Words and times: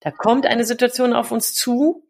Da 0.00 0.10
kommt 0.10 0.46
eine 0.46 0.64
Situation 0.64 1.12
auf 1.12 1.30
uns 1.30 1.52
zu 1.54 2.06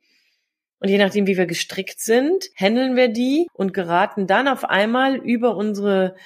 und 0.80 0.88
je 0.88 0.98
nachdem, 0.98 1.26
wie 1.26 1.36
wir 1.36 1.46
gestrickt 1.46 2.00
sind, 2.00 2.46
handeln 2.56 2.96
wir 2.96 3.08
die 3.08 3.46
und 3.52 3.74
geraten 3.74 4.26
dann 4.26 4.48
auf 4.48 4.64
einmal 4.64 5.16
über 5.16 5.56
unsere 5.56 6.16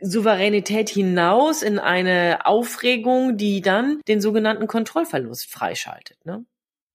Souveränität 0.00 0.88
hinaus 0.88 1.62
in 1.62 1.78
eine 1.78 2.40
Aufregung, 2.44 3.36
die 3.36 3.60
dann 3.60 4.00
den 4.08 4.20
sogenannten 4.20 4.66
Kontrollverlust 4.66 5.48
freischaltet. 5.48 6.26
Ne? 6.26 6.44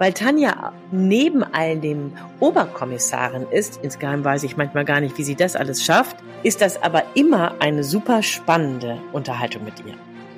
Weil 0.00 0.14
Tanja 0.14 0.72
neben 0.90 1.44
all 1.44 1.78
dem 1.78 2.12
Oberkommissarin 2.40 3.46
ist, 3.50 3.80
insgeheim 3.82 4.24
weiß 4.24 4.44
ich 4.44 4.56
manchmal 4.56 4.86
gar 4.86 4.98
nicht, 4.98 5.18
wie 5.18 5.24
sie 5.24 5.34
das 5.34 5.56
alles 5.56 5.84
schafft, 5.84 6.16
ist 6.42 6.62
das 6.62 6.82
aber 6.82 7.02
immer 7.14 7.56
eine 7.60 7.84
super 7.84 8.22
spannende 8.22 8.96
Unterhaltung 9.12 9.62
mit 9.62 9.74
ihr. 9.86 10.09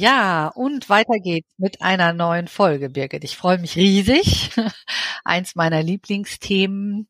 Ja, 0.00 0.46
und 0.54 0.88
weiter 0.88 1.18
geht's 1.18 1.52
mit 1.58 1.82
einer 1.82 2.12
neuen 2.12 2.46
Folge, 2.46 2.88
Birgit. 2.88 3.24
Ich 3.24 3.36
freue 3.36 3.58
mich 3.58 3.74
riesig. 3.74 4.50
Eins 5.24 5.56
meiner 5.56 5.82
Lieblingsthemen, 5.82 7.08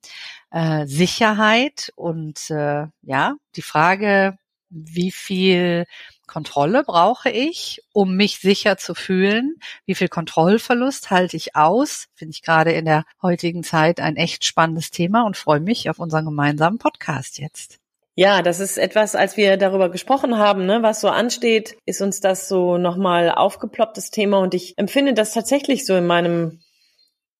äh, 0.50 0.86
Sicherheit 0.86 1.92
und 1.96 2.48
äh, 2.48 2.86
ja, 3.02 3.34
die 3.56 3.62
Frage, 3.62 4.38
wie 4.70 5.10
viel 5.10 5.84
Kontrolle 6.26 6.82
brauche 6.82 7.28
ich, 7.28 7.82
um 7.92 8.16
mich 8.16 8.38
sicher 8.38 8.78
zu 8.78 8.94
fühlen? 8.94 9.56
Wie 9.84 9.94
viel 9.94 10.08
Kontrollverlust 10.08 11.10
halte 11.10 11.36
ich 11.36 11.56
aus? 11.56 12.06
Finde 12.14 12.30
ich 12.32 12.42
gerade 12.42 12.72
in 12.72 12.86
der 12.86 13.04
heutigen 13.20 13.64
Zeit 13.64 14.00
ein 14.00 14.16
echt 14.16 14.46
spannendes 14.46 14.90
Thema 14.90 15.26
und 15.26 15.36
freue 15.36 15.60
mich 15.60 15.90
auf 15.90 15.98
unseren 15.98 16.24
gemeinsamen 16.24 16.78
Podcast 16.78 17.38
jetzt. 17.38 17.80
Ja, 18.18 18.42
das 18.42 18.58
ist 18.58 18.78
etwas, 18.78 19.14
als 19.14 19.36
wir 19.36 19.56
darüber 19.56 19.90
gesprochen 19.92 20.38
haben, 20.38 20.66
ne, 20.66 20.82
was 20.82 21.00
so 21.00 21.06
ansteht, 21.06 21.76
ist 21.86 22.02
uns 22.02 22.18
das 22.18 22.48
so 22.48 22.76
nochmal 22.76 23.30
aufgeplopptes 23.30 24.10
Thema. 24.10 24.40
Und 24.40 24.54
ich 24.54 24.76
empfinde 24.76 25.14
das 25.14 25.34
tatsächlich 25.34 25.86
so 25.86 25.94
in 25.94 26.04
meinem 26.04 26.58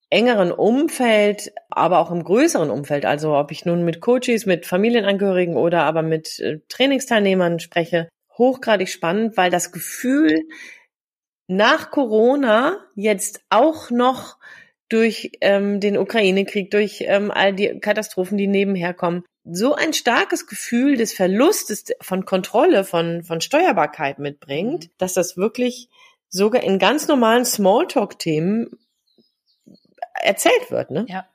engeren 0.09 0.53
Umfeld, 0.53 1.53
aber 1.69 1.99
auch 1.99 2.13
im 2.13 2.23
größeren 2.23 2.71
Umfeld, 2.71 3.07
also 3.07 3.37
ob 3.37 3.51
ich 3.51 3.65
nun 3.65 3.85
mit 3.85 4.01
Coaches, 4.01 4.47
mit 4.47 4.67
Familienangehörigen 4.67 5.57
oder 5.57 5.83
aber 5.83 6.03
mit 6.03 6.39
äh, 6.39 6.61
Trainingsteilnehmern 6.69 7.59
spreche, 7.59 8.09
hochgradig 8.39 8.89
spannend, 8.89 9.37
weil 9.37 9.51
das 9.51 9.73
Gefühl 9.73 10.45
nach 11.49 11.91
Corona 11.91 12.77
jetzt 12.95 13.41
auch 13.51 13.91
noch 13.91 14.37
durch 14.89 15.33
ähm, 15.41 15.81
den 15.81 15.99
Ukraine-Krieg, 15.99 16.71
durch 16.71 17.03
ähm, 17.05 17.33
all 17.33 17.53
die 17.53 17.81
Katastrophen, 17.81 18.39
die 18.39 18.47
nebenher 18.47 18.95
kommen, 18.95 19.25
so 19.51 19.75
ein 19.75 19.93
starkes 19.93 20.47
Gefühl 20.47 20.97
des 20.97 21.13
Verlustes 21.13 21.87
von 22.01 22.25
Kontrolle, 22.25 22.85
von, 22.85 23.23
von 23.23 23.41
Steuerbarkeit 23.41 24.19
mitbringt, 24.19 24.85
mhm. 24.85 24.91
dass 24.99 25.15
das 25.15 25.37
wirklich 25.37 25.89
sogar 26.29 26.63
in 26.63 26.79
ganz 26.79 27.09
normalen 27.09 27.45
Smalltalk-Themen 27.45 28.69
erzählt 30.21 30.71
wird, 30.71 30.91
ne? 30.91 31.07
Ja. 31.09 31.27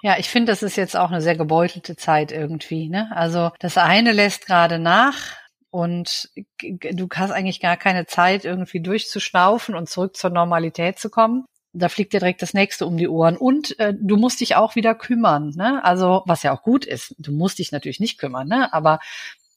Ja, 0.00 0.16
ich 0.18 0.28
finde, 0.28 0.52
das 0.52 0.62
ist 0.62 0.76
jetzt 0.76 0.96
auch 0.96 1.10
eine 1.10 1.20
sehr 1.20 1.36
gebeutelte 1.36 1.96
Zeit 1.96 2.30
irgendwie, 2.30 2.88
ne? 2.88 3.10
Also 3.14 3.50
das 3.58 3.76
eine 3.76 4.12
lässt 4.12 4.46
gerade 4.46 4.78
nach 4.78 5.36
und 5.70 6.30
du 6.62 7.08
hast 7.14 7.32
eigentlich 7.32 7.60
gar 7.60 7.76
keine 7.76 8.06
Zeit, 8.06 8.44
irgendwie 8.44 8.80
durchzuschnaufen 8.80 9.74
und 9.74 9.88
zurück 9.88 10.16
zur 10.16 10.30
Normalität 10.30 10.98
zu 10.98 11.10
kommen 11.10 11.44
da 11.72 11.88
fliegt 11.88 12.12
dir 12.12 12.20
direkt 12.20 12.42
das 12.42 12.54
nächste 12.54 12.86
um 12.86 12.96
die 12.96 13.08
Ohren. 13.08 13.36
Und 13.36 13.78
äh, 13.78 13.94
du 13.98 14.16
musst 14.16 14.40
dich 14.40 14.56
auch 14.56 14.74
wieder 14.74 14.94
kümmern. 14.94 15.52
Ne? 15.56 15.84
Also, 15.84 16.22
was 16.26 16.42
ja 16.42 16.52
auch 16.52 16.62
gut 16.62 16.84
ist. 16.84 17.14
Du 17.18 17.32
musst 17.32 17.58
dich 17.58 17.72
natürlich 17.72 18.00
nicht 18.00 18.18
kümmern, 18.18 18.48
ne? 18.48 18.72
aber 18.72 18.98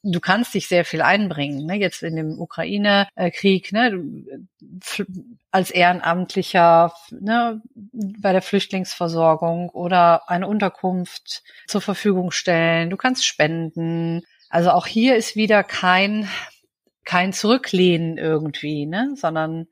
du 0.03 0.19
kannst 0.19 0.53
dich 0.53 0.67
sehr 0.67 0.85
viel 0.85 1.01
einbringen. 1.01 1.65
Ne? 1.65 1.75
Jetzt 1.75 2.03
in 2.03 2.15
dem 2.15 2.39
Ukraine-Krieg, 2.39 3.71
ne? 3.71 4.37
als 5.51 5.71
Ehrenamtlicher 5.71 6.93
ne? 7.11 7.61
bei 7.73 8.33
der 8.33 8.41
Flüchtlingsversorgung 8.41 9.69
oder 9.69 10.29
eine 10.29 10.47
Unterkunft 10.47 11.43
zur 11.67 11.81
Verfügung 11.81 12.31
stellen. 12.31 12.89
Du 12.89 12.97
kannst 12.97 13.25
spenden. 13.25 14.23
Also 14.49 14.71
auch 14.71 14.87
hier 14.87 15.15
ist 15.15 15.35
wieder 15.35 15.63
kein 15.63 16.27
kein 17.03 17.33
Zurücklehnen 17.33 18.17
irgendwie, 18.17 18.85
ne? 18.85 19.13
sondern 19.15 19.67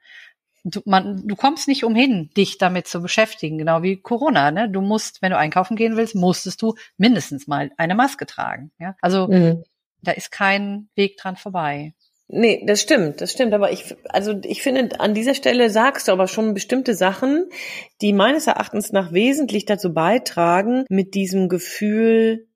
du, 0.64 0.82
man, 0.86 1.28
du 1.28 1.36
kommst 1.36 1.68
nicht 1.68 1.84
umhin, 1.84 2.30
dich 2.36 2.58
damit 2.58 2.88
zu 2.88 3.02
beschäftigen, 3.02 3.58
genau 3.58 3.82
wie 3.82 3.98
Corona. 3.98 4.52
Ne? 4.52 4.70
Du 4.70 4.82
musst, 4.82 5.22
wenn 5.22 5.32
du 5.32 5.38
einkaufen 5.38 5.76
gehen 5.76 5.98
willst, 5.98 6.16
musstest 6.16 6.62
du 6.62 6.76
mindestens 6.98 7.48
mal 7.48 7.72
eine 7.78 7.96
Maske 7.96 8.26
tragen. 8.26 8.72
Ja? 8.80 8.96
Also 9.02 9.28
mhm. 9.28 9.64
da 10.02 10.12
ist 10.12 10.32
kein 10.32 10.90
Weg 10.96 11.18
dran 11.18 11.36
vorbei. 11.36 11.94
Nee, 12.32 12.64
das 12.68 12.82
stimmt, 12.82 13.22
das 13.22 13.32
stimmt. 13.32 13.54
Aber 13.54 13.72
ich, 13.72 13.96
also 14.10 14.40
ich 14.44 14.62
finde, 14.62 15.00
an 15.00 15.16
dieser 15.16 15.34
Stelle 15.34 15.72
sagst 15.72 16.08
du 16.08 16.12
aber 16.12 16.28
schon 16.28 16.54
bestimmte 16.54 16.94
Sachen, 16.94 17.50
die 18.02 18.14
meines 18.14 18.46
Erachtens 18.46 18.92
nach 18.92 19.12
wesentlich 19.12 19.66
dazu 19.66 19.94
beitragen, 19.94 20.86
mit 20.90 21.16
diesem 21.16 21.50
Gefühl 21.50 22.48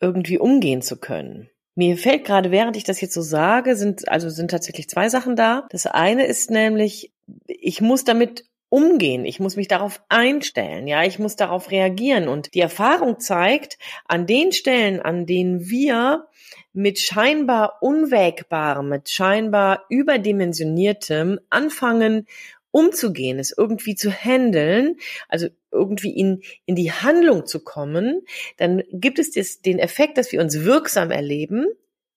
irgendwie 0.00 0.38
umgehen 0.38 0.80
zu 0.80 0.96
können. 0.96 1.50
Mir 1.74 1.96
fällt 1.98 2.24
gerade, 2.24 2.50
während 2.50 2.76
ich 2.76 2.84
das 2.84 3.00
jetzt 3.00 3.14
so 3.14 3.20
sage, 3.20 3.76
sind, 3.76 4.08
also 4.08 4.30
sind 4.30 4.50
tatsächlich 4.50 4.88
zwei 4.88 5.10
Sachen 5.10 5.36
da. 5.36 5.68
Das 5.70 5.86
eine 5.86 6.26
ist 6.26 6.50
nämlich, 6.50 7.12
ich 7.46 7.80
muss 7.80 8.04
damit 8.04 8.44
umgehen. 8.70 9.24
Ich 9.24 9.40
muss 9.40 9.56
mich 9.56 9.68
darauf 9.68 10.02
einstellen. 10.08 10.86
Ja, 10.86 11.04
ich 11.04 11.18
muss 11.18 11.36
darauf 11.36 11.70
reagieren. 11.70 12.28
Und 12.28 12.54
die 12.54 12.60
Erfahrung 12.60 13.18
zeigt, 13.18 13.78
an 14.06 14.26
den 14.26 14.52
Stellen, 14.52 15.00
an 15.00 15.26
denen 15.26 15.68
wir 15.68 16.26
mit 16.72 16.98
scheinbar 16.98 17.78
unwägbarem, 17.82 18.88
mit 18.88 19.08
scheinbar 19.08 19.84
überdimensioniertem 19.88 21.40
anfangen, 21.48 22.26
umzugehen, 22.70 23.38
es 23.38 23.54
irgendwie 23.56 23.94
zu 23.94 24.10
handeln, 24.10 24.96
also 25.28 25.48
irgendwie 25.72 26.10
in, 26.10 26.42
in 26.66 26.76
die 26.76 26.92
Handlung 26.92 27.46
zu 27.46 27.60
kommen, 27.60 28.22
dann 28.58 28.82
gibt 28.92 29.18
es 29.18 29.32
das, 29.32 29.62
den 29.62 29.78
Effekt, 29.78 30.18
dass 30.18 30.32
wir 30.32 30.40
uns 30.40 30.64
wirksam 30.64 31.10
erleben. 31.10 31.66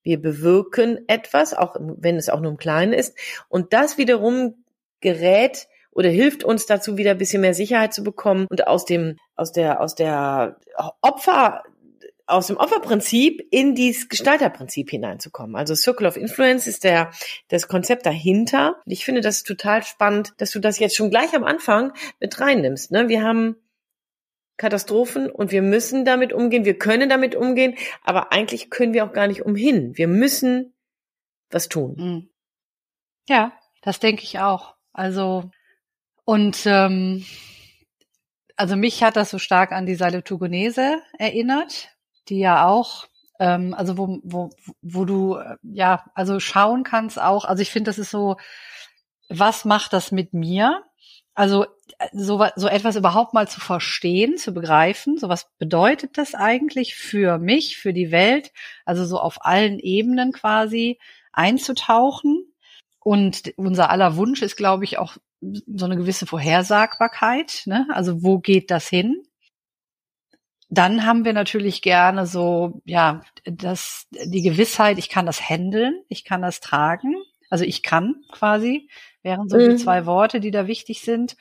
Wir 0.03 0.21
bewirken 0.21 0.99
etwas, 1.07 1.53
auch 1.53 1.77
wenn 1.79 2.17
es 2.17 2.29
auch 2.29 2.41
nur 2.41 2.51
im 2.51 2.57
Kleinen 2.57 2.91
ist. 2.91 3.15
Und 3.47 3.71
das 3.71 3.97
wiederum 3.97 4.55
gerät 5.01 5.67
oder 5.91 6.09
hilft 6.09 6.43
uns 6.43 6.65
dazu, 6.65 6.97
wieder 6.97 7.11
ein 7.11 7.17
bisschen 7.17 7.41
mehr 7.41 7.53
Sicherheit 7.53 7.93
zu 7.93 8.03
bekommen 8.03 8.47
und 8.49 8.67
aus 8.67 8.85
dem, 8.85 9.17
aus 9.35 9.51
der, 9.51 9.81
aus 9.81 9.95
der 9.95 10.57
Opfer, 11.01 11.63
aus 12.25 12.47
dem 12.47 12.57
Opferprinzip 12.57 13.45
in 13.51 13.75
dieses 13.75 14.07
Gestalterprinzip 14.07 14.89
hineinzukommen. 14.89 15.57
Also 15.57 15.75
Circle 15.75 16.07
of 16.07 16.15
Influence 16.15 16.65
ist 16.65 16.85
der, 16.85 17.11
das 17.49 17.67
Konzept 17.67 18.05
dahinter. 18.05 18.77
Ich 18.85 19.03
finde 19.03 19.21
das 19.21 19.43
total 19.43 19.83
spannend, 19.83 20.33
dass 20.37 20.51
du 20.51 20.59
das 20.59 20.79
jetzt 20.79 20.95
schon 20.95 21.09
gleich 21.09 21.35
am 21.35 21.43
Anfang 21.43 21.91
mit 22.21 22.39
reinnimmst. 22.39 22.91
Ne? 22.91 23.09
Wir 23.09 23.21
haben 23.21 23.57
Katastrophen 24.55 25.29
und 25.29 25.51
wir 25.51 25.61
müssen 25.61 26.05
damit 26.05 26.31
umgehen. 26.31 26.63
Wir 26.63 26.77
können 26.77 27.09
damit 27.09 27.35
umgehen, 27.35 27.75
aber 28.03 28.31
eigentlich 28.31 28.69
können 28.69 28.93
wir 28.93 29.03
auch 29.03 29.13
gar 29.13 29.27
nicht 29.27 29.43
umhin. 29.43 29.97
Wir 29.97 30.07
müssen 30.07 30.73
was 31.49 31.67
tun. 31.67 31.97
Hm. 31.97 32.29
Ja, 33.27 33.51
das 33.81 33.99
denke 33.99 34.23
ich 34.23 34.39
auch. 34.39 34.75
Also 34.93 35.49
und 36.25 36.65
ähm, 36.65 37.25
also 38.55 38.75
mich 38.75 39.03
hat 39.03 39.15
das 39.15 39.31
so 39.31 39.39
stark 39.39 39.71
an 39.71 39.85
die 39.85 39.95
Salutogenese 39.95 41.01
erinnert, 41.17 41.89
die 42.29 42.39
ja 42.39 42.67
auch, 42.67 43.07
ähm, 43.39 43.73
also 43.73 43.97
wo, 43.97 44.19
wo, 44.23 44.49
wo 44.81 45.05
du 45.05 45.35
äh, 45.37 45.57
ja, 45.63 46.05
also 46.13 46.39
schauen 46.39 46.83
kannst 46.83 47.19
auch, 47.19 47.45
also 47.45 47.61
ich 47.61 47.71
finde, 47.71 47.89
das 47.89 47.97
ist 47.97 48.11
so, 48.11 48.37
was 49.29 49.65
macht 49.65 49.93
das 49.93 50.11
mit 50.11 50.33
mir? 50.33 50.83
Also 51.33 51.65
äh, 51.97 52.09
so, 52.13 52.45
so 52.55 52.67
etwas 52.67 52.95
überhaupt 52.95 53.33
mal 53.33 53.47
zu 53.47 53.59
verstehen, 53.59 54.37
zu 54.37 54.53
begreifen, 54.53 55.17
so 55.17 55.27
was 55.29 55.49
bedeutet 55.57 56.17
das 56.17 56.35
eigentlich 56.35 56.95
für 56.95 57.39
mich, 57.39 57.77
für 57.77 57.93
die 57.93 58.11
Welt, 58.11 58.51
also 58.85 59.05
so 59.05 59.19
auf 59.19 59.43
allen 59.43 59.79
Ebenen 59.79 60.33
quasi, 60.33 60.99
einzutauchen. 61.33 62.45
Und 63.03 63.53
unser 63.57 63.89
aller 63.89 64.15
Wunsch 64.15 64.41
ist, 64.41 64.55
glaube 64.55 64.83
ich, 64.83 64.97
auch 64.99 65.17
so 65.41 65.85
eine 65.85 65.97
gewisse 65.97 66.27
Vorhersagbarkeit. 66.27 67.63
Ne? 67.65 67.87
Also 67.91 68.23
wo 68.23 68.39
geht 68.39 68.69
das 68.69 68.87
hin? 68.87 69.23
Dann 70.69 71.05
haben 71.05 71.25
wir 71.25 71.33
natürlich 71.33 71.81
gerne 71.81 72.25
so, 72.25 72.81
ja, 72.85 73.23
das, 73.43 74.07
die 74.11 74.41
Gewissheit, 74.41 74.99
ich 74.99 75.09
kann 75.09 75.25
das 75.25 75.49
handeln, 75.49 76.01
ich 76.07 76.23
kann 76.23 76.41
das 76.41 76.61
tragen. 76.61 77.15
Also 77.49 77.65
ich 77.65 77.83
kann 77.83 78.23
quasi, 78.31 78.87
wären 79.23 79.49
so 79.49 79.57
mhm. 79.57 79.71
die 79.71 79.75
zwei 79.75 80.05
Worte, 80.05 80.39
die 80.39 80.51
da 80.51 80.67
wichtig 80.67 81.01
sind. 81.01 81.35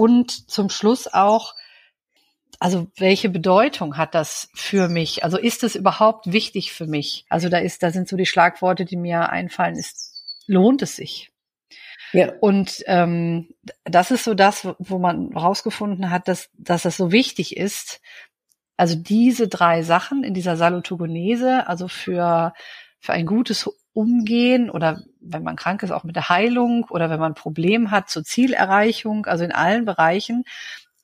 Und 0.00 0.50
zum 0.50 0.70
Schluss 0.70 1.06
auch, 1.06 1.54
also 2.58 2.88
welche 2.96 3.28
Bedeutung 3.28 3.96
hat 3.96 4.14
das 4.14 4.48
für 4.54 4.88
mich? 4.88 5.22
Also 5.22 5.38
ist 5.38 5.62
es 5.62 5.76
überhaupt 5.76 6.32
wichtig 6.32 6.72
für 6.72 6.86
mich? 6.86 7.26
Also 7.28 7.48
da 7.48 7.58
ist, 7.58 7.82
da 7.82 7.90
sind 7.90 8.08
so 8.08 8.16
die 8.16 8.26
Schlagworte, 8.26 8.84
die 8.84 8.96
mir 8.96 9.28
einfallen, 9.28 9.76
ist, 9.76 10.13
lohnt 10.46 10.82
es 10.82 10.96
sich? 10.96 11.30
Ja. 12.12 12.32
Und 12.40 12.84
ähm, 12.86 13.54
das 13.84 14.10
ist 14.10 14.24
so 14.24 14.34
das, 14.34 14.68
wo 14.78 14.98
man 14.98 15.32
rausgefunden 15.32 16.10
hat, 16.10 16.28
dass, 16.28 16.48
dass 16.56 16.82
das 16.82 16.96
so 16.96 17.10
wichtig 17.10 17.56
ist. 17.56 18.00
Also 18.76 18.96
diese 18.96 19.48
drei 19.48 19.82
Sachen 19.82 20.22
in 20.22 20.34
dieser 20.34 20.56
Salutogenese, 20.56 21.66
also 21.66 21.88
für, 21.88 22.52
für 23.00 23.12
ein 23.12 23.26
gutes 23.26 23.68
Umgehen 23.92 24.70
oder 24.70 25.02
wenn 25.20 25.42
man 25.42 25.56
krank 25.56 25.82
ist, 25.82 25.92
auch 25.92 26.04
mit 26.04 26.16
der 26.16 26.28
Heilung 26.28 26.84
oder 26.90 27.10
wenn 27.10 27.20
man 27.20 27.32
ein 27.32 27.36
Problem 27.36 27.90
hat 27.90 28.08
zur 28.10 28.24
Zielerreichung, 28.24 29.26
also 29.26 29.44
in 29.44 29.52
allen 29.52 29.84
Bereichen, 29.84 30.44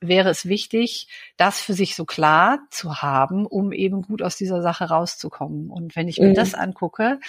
wäre 0.00 0.30
es 0.30 0.46
wichtig, 0.46 1.08
das 1.36 1.60
für 1.60 1.74
sich 1.74 1.94
so 1.94 2.04
klar 2.04 2.60
zu 2.70 3.02
haben, 3.02 3.46
um 3.46 3.72
eben 3.72 4.02
gut 4.02 4.22
aus 4.22 4.36
dieser 4.36 4.62
Sache 4.62 4.84
rauszukommen. 4.84 5.70
Und 5.70 5.94
wenn 5.94 6.08
ich 6.08 6.18
mir 6.18 6.30
mhm. 6.30 6.34
das 6.34 6.54
angucke, 6.54 7.20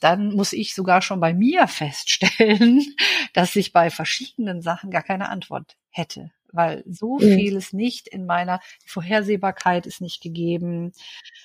dann 0.00 0.34
muss 0.34 0.52
ich 0.52 0.74
sogar 0.74 1.02
schon 1.02 1.20
bei 1.20 1.32
mir 1.32 1.66
feststellen, 1.68 2.84
dass 3.32 3.56
ich 3.56 3.72
bei 3.72 3.90
verschiedenen 3.90 4.62
Sachen 4.62 4.90
gar 4.90 5.02
keine 5.02 5.28
Antwort 5.28 5.76
hätte 5.90 6.30
weil 6.52 6.82
so 6.86 7.18
mhm. 7.18 7.34
vieles 7.34 7.72
nicht 7.72 8.08
in 8.08 8.26
meiner 8.26 8.60
Vorhersehbarkeit 8.86 9.86
ist 9.86 10.00
nicht 10.00 10.22
gegeben. 10.22 10.92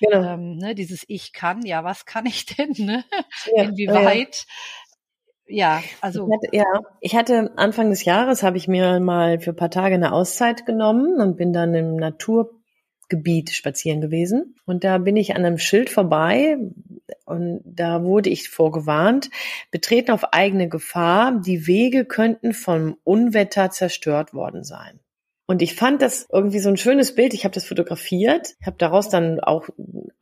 Genau. 0.00 0.34
Ähm, 0.34 0.56
ne, 0.56 0.74
dieses 0.74 1.04
Ich 1.08 1.32
kann, 1.32 1.64
ja, 1.64 1.84
was 1.84 2.06
kann 2.06 2.26
ich 2.26 2.46
denn? 2.46 2.72
Ne? 2.78 3.04
Ja, 3.54 3.64
Inwieweit? 3.64 4.36
ja, 4.36 4.44
also. 6.00 6.26
Ich 6.28 6.34
hatte, 6.34 6.56
ja, 6.56 6.80
ich 7.00 7.16
hatte 7.16 7.52
Anfang 7.56 7.90
des 7.90 8.04
Jahres 8.04 8.42
habe 8.42 8.56
ich 8.56 8.68
mir 8.68 8.98
mal 9.00 9.40
für 9.40 9.50
ein 9.50 9.56
paar 9.56 9.70
Tage 9.70 9.94
eine 9.94 10.12
Auszeit 10.12 10.64
genommen 10.64 11.20
und 11.20 11.36
bin 11.36 11.52
dann 11.52 11.74
im 11.74 11.96
Naturgebiet 11.96 13.50
spazieren 13.50 14.00
gewesen. 14.00 14.56
Und 14.64 14.84
da 14.84 14.98
bin 14.98 15.16
ich 15.16 15.34
an 15.34 15.44
einem 15.44 15.58
Schild 15.58 15.90
vorbei 15.90 16.56
und 17.26 17.60
da 17.64 18.04
wurde 18.04 18.30
ich 18.30 18.48
vorgewarnt, 18.48 19.30
betreten 19.70 20.12
auf 20.12 20.32
eigene 20.32 20.68
Gefahr, 20.68 21.40
die 21.40 21.66
Wege 21.66 22.06
könnten 22.06 22.54
vom 22.54 22.96
Unwetter 23.04 23.70
zerstört 23.70 24.32
worden 24.32 24.64
sein. 24.64 25.00
Und 25.46 25.60
ich 25.60 25.74
fand 25.74 26.00
das 26.00 26.26
irgendwie 26.32 26.58
so 26.58 26.70
ein 26.70 26.78
schönes 26.78 27.14
Bild. 27.14 27.34
Ich 27.34 27.44
habe 27.44 27.54
das 27.54 27.66
fotografiert. 27.66 28.54
Habe 28.64 28.78
daraus 28.78 29.10
dann 29.10 29.40
auch 29.40 29.68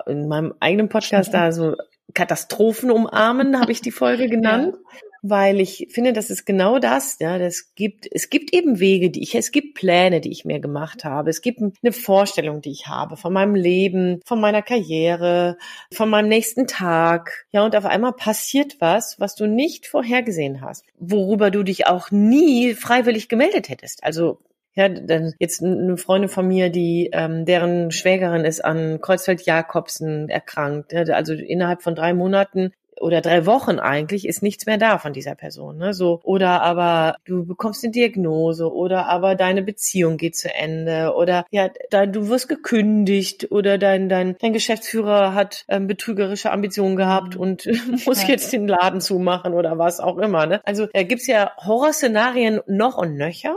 in 0.04 0.26
meinem 0.26 0.52
eigenen 0.58 0.88
Podcast 0.88 1.32
da 1.32 1.52
so 1.52 1.76
Katastrophen 2.12 2.90
umarmen, 2.90 3.60
habe 3.60 3.70
ich 3.70 3.80
die 3.80 3.92
Folge 3.92 4.26
genannt. 4.26 4.74
Ja 4.74 5.00
weil 5.22 5.60
ich 5.60 5.86
finde, 5.90 6.12
das 6.12 6.30
ist 6.30 6.44
genau 6.44 6.80
das, 6.80 7.16
ja, 7.20 7.38
das 7.38 7.74
gibt, 7.76 8.08
es 8.10 8.28
gibt 8.28 8.52
eben 8.52 8.80
Wege, 8.80 9.08
die 9.08 9.22
ich, 9.22 9.36
es 9.36 9.52
gibt 9.52 9.74
Pläne, 9.74 10.20
die 10.20 10.32
ich 10.32 10.44
mir 10.44 10.58
gemacht 10.58 11.04
habe. 11.04 11.30
Es 11.30 11.40
gibt 11.40 11.60
eine 11.60 11.92
Vorstellung, 11.92 12.60
die 12.60 12.72
ich 12.72 12.88
habe 12.88 13.16
von 13.16 13.32
meinem 13.32 13.54
Leben, 13.54 14.20
von 14.24 14.40
meiner 14.40 14.62
Karriere, 14.62 15.58
von 15.92 16.10
meinem 16.10 16.28
nächsten 16.28 16.66
Tag. 16.66 17.46
Ja, 17.52 17.64
und 17.64 17.76
auf 17.76 17.84
einmal 17.84 18.12
passiert 18.14 18.76
was, 18.80 19.20
was 19.20 19.36
du 19.36 19.46
nicht 19.46 19.86
vorhergesehen 19.86 20.60
hast, 20.60 20.84
worüber 20.98 21.52
du 21.52 21.62
dich 21.62 21.86
auch 21.86 22.10
nie 22.10 22.74
freiwillig 22.74 23.28
gemeldet 23.28 23.68
hättest. 23.68 24.02
Also 24.02 24.40
ja, 24.74 24.88
dann 24.88 25.34
jetzt 25.38 25.62
eine 25.62 25.98
Freundin 25.98 26.30
von 26.30 26.48
mir, 26.48 26.70
die 26.70 27.10
ähm, 27.12 27.44
deren 27.44 27.92
Schwägerin 27.92 28.44
ist 28.44 28.64
an 28.64 29.00
Kreuzfeld-Jakobsen 29.00 30.30
erkrankt. 30.30 30.94
Also 30.94 31.34
innerhalb 31.34 31.82
von 31.82 31.94
drei 31.94 32.14
Monaten 32.14 32.72
oder 33.02 33.20
drei 33.20 33.46
Wochen 33.46 33.78
eigentlich 33.80 34.26
ist 34.26 34.42
nichts 34.42 34.66
mehr 34.66 34.78
da 34.78 34.98
von 34.98 35.12
dieser 35.12 35.34
Person. 35.34 35.76
Ne? 35.76 35.92
So 35.92 36.20
oder 36.22 36.62
aber 36.62 37.16
du 37.24 37.44
bekommst 37.44 37.84
eine 37.84 37.90
Diagnose 37.90 38.72
oder 38.72 39.06
aber 39.06 39.34
deine 39.34 39.62
Beziehung 39.62 40.16
geht 40.16 40.36
zu 40.36 40.52
Ende 40.54 41.12
oder 41.14 41.44
ja, 41.50 41.68
da, 41.90 42.06
du 42.06 42.28
wirst 42.28 42.48
gekündigt 42.48 43.50
oder 43.50 43.76
dein 43.76 44.08
dein 44.08 44.36
dein 44.38 44.52
Geschäftsführer 44.52 45.34
hat 45.34 45.64
ähm, 45.68 45.88
betrügerische 45.88 46.52
Ambitionen 46.52 46.96
gehabt 46.96 47.34
und 47.34 47.66
muss 48.06 48.26
jetzt 48.26 48.52
den 48.52 48.68
Laden 48.68 49.00
zumachen 49.00 49.52
oder 49.52 49.78
was 49.78 49.98
auch 49.98 50.18
immer. 50.18 50.46
Ne? 50.46 50.60
Also 50.64 50.86
da 50.86 51.02
gibt's 51.02 51.26
ja 51.26 51.52
Horrorszenarien 51.58 52.60
noch 52.66 52.96
und 52.96 53.16
nöcher 53.16 53.56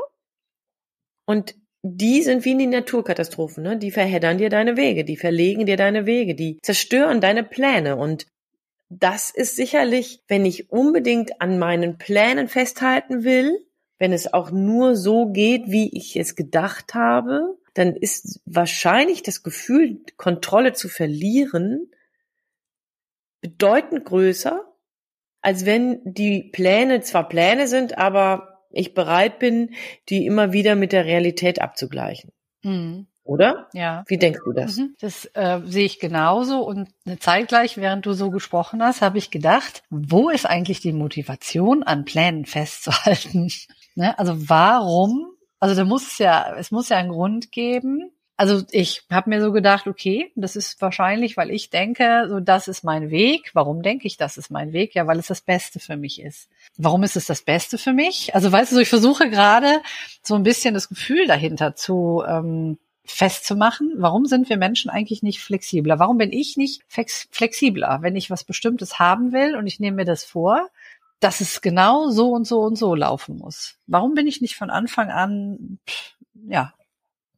und 1.25 1.55
die 1.87 2.23
sind 2.23 2.45
wie 2.45 2.53
in 2.53 2.57
die 2.57 2.65
Naturkatastrophen, 2.65 3.61
ne? 3.61 3.77
Die 3.77 3.91
verheddern 3.91 4.39
dir 4.39 4.49
deine 4.49 4.75
Wege, 4.75 5.05
die 5.05 5.17
verlegen 5.17 5.67
dir 5.67 5.77
deine 5.77 6.07
Wege, 6.07 6.33
die 6.33 6.57
zerstören 6.63 7.21
deine 7.21 7.43
Pläne. 7.43 7.95
Und 7.95 8.25
das 8.99 9.29
ist 9.29 9.55
sicherlich, 9.55 10.21
wenn 10.27 10.45
ich 10.45 10.71
unbedingt 10.71 11.41
an 11.41 11.59
meinen 11.59 11.97
Plänen 11.97 12.47
festhalten 12.47 13.23
will, 13.23 13.65
wenn 13.97 14.13
es 14.13 14.33
auch 14.33 14.51
nur 14.51 14.95
so 14.95 15.27
geht, 15.27 15.63
wie 15.67 15.95
ich 15.95 16.15
es 16.15 16.35
gedacht 16.35 16.93
habe, 16.93 17.57
dann 17.73 17.95
ist 17.95 18.41
wahrscheinlich 18.45 19.23
das 19.23 19.43
Gefühl, 19.43 19.99
Kontrolle 20.17 20.73
zu 20.73 20.89
verlieren, 20.89 21.91
bedeutend 23.41 24.05
größer, 24.05 24.65
als 25.41 25.65
wenn 25.65 26.01
die 26.03 26.43
Pläne 26.43 27.01
zwar 27.01 27.29
Pläne 27.29 27.67
sind, 27.67 27.97
aber 27.97 28.65
ich 28.71 28.93
bereit 28.93 29.39
bin, 29.39 29.75
die 30.09 30.25
immer 30.25 30.51
wieder 30.53 30.75
mit 30.75 30.91
der 30.91 31.05
Realität 31.05 31.61
abzugleichen. 31.61 32.31
Mhm. 32.63 33.07
Oder? 33.25 33.67
Ja. 33.73 34.03
Wie 34.07 34.19
denkst 34.19 34.41
du 34.45 34.53
das? 34.53 34.77
Mhm. 34.77 34.95
Das 35.01 35.25
äh, 35.33 35.59
sehe 35.65 35.85
ich 35.85 35.99
genauso. 35.99 36.59
Und 36.59 36.89
zeitgleich, 37.19 37.75
während 37.75 38.05
du 38.05 38.13
so 38.13 38.29
gesprochen 38.29 38.83
hast, 38.83 39.01
habe 39.01 39.17
ich 39.17 39.31
gedacht, 39.31 39.81
wo 39.89 40.29
ist 40.29 40.45
eigentlich 40.45 40.79
die 40.79 40.93
Motivation, 40.93 41.81
an 41.81 42.05
Plänen 42.05 42.45
festzuhalten? 42.45 43.51
ne? 43.95 44.17
Also 44.19 44.47
warum? 44.47 45.25
Also 45.59 45.75
da 45.75 45.85
muss 45.85 46.05
es 46.05 46.17
ja, 46.19 46.55
es 46.55 46.69
muss 46.69 46.89
ja 46.89 46.97
einen 46.97 47.09
Grund 47.09 47.51
geben. 47.51 48.11
Also 48.37 48.63
ich 48.69 49.03
habe 49.09 49.29
mir 49.29 49.41
so 49.41 49.51
gedacht, 49.51 49.87
okay, 49.87 50.31
das 50.35 50.55
ist 50.55 50.79
wahrscheinlich, 50.81 51.35
weil 51.35 51.49
ich 51.49 51.71
denke, 51.71 52.27
so 52.29 52.39
das 52.39 52.67
ist 52.67 52.83
mein 52.83 53.09
Weg. 53.09 53.51
Warum 53.53 53.81
denke 53.81 54.05
ich, 54.05 54.17
das 54.17 54.37
ist 54.37 54.51
mein 54.51 54.71
Weg? 54.71 54.93
Ja, 54.93 55.07
weil 55.07 55.17
es 55.17 55.27
das 55.27 55.41
Beste 55.41 55.79
für 55.79 55.95
mich 55.97 56.21
ist. 56.21 56.47
Warum 56.77 57.01
ist 57.01 57.15
es 57.15 57.25
das 57.25 57.41
Beste 57.41 57.79
für 57.79 57.93
mich? 57.93 58.35
Also 58.35 58.51
weißt 58.51 58.73
du, 58.73 58.79
ich 58.79 58.89
versuche 58.89 59.31
gerade 59.31 59.81
so 60.21 60.35
ein 60.35 60.43
bisschen 60.43 60.75
das 60.75 60.89
Gefühl 60.89 61.25
dahinter 61.25 61.75
zu 61.75 62.23
ähm, 62.27 62.77
festzumachen, 63.05 63.93
warum 63.97 64.25
sind 64.25 64.49
wir 64.49 64.57
Menschen 64.57 64.89
eigentlich 64.89 65.23
nicht 65.23 65.39
flexibler? 65.39 65.99
Warum 65.99 66.17
bin 66.17 66.31
ich 66.31 66.57
nicht 66.57 66.81
flexibler, 66.87 67.99
wenn 68.01 68.15
ich 68.15 68.29
was 68.29 68.43
Bestimmtes 68.43 68.99
haben 68.99 69.31
will 69.31 69.55
und 69.55 69.67
ich 69.67 69.79
nehme 69.79 69.97
mir 69.97 70.05
das 70.05 70.23
vor, 70.23 70.69
dass 71.19 71.41
es 71.41 71.61
genau 71.61 72.09
so 72.09 72.31
und 72.31 72.45
so 72.45 72.61
und 72.61 72.77
so 72.77 72.95
laufen 72.95 73.37
muss? 73.37 73.77
Warum 73.87 74.15
bin 74.15 74.27
ich 74.27 74.41
nicht 74.41 74.55
von 74.55 74.69
Anfang 74.69 75.09
an, 75.09 75.79
ja. 76.47 76.73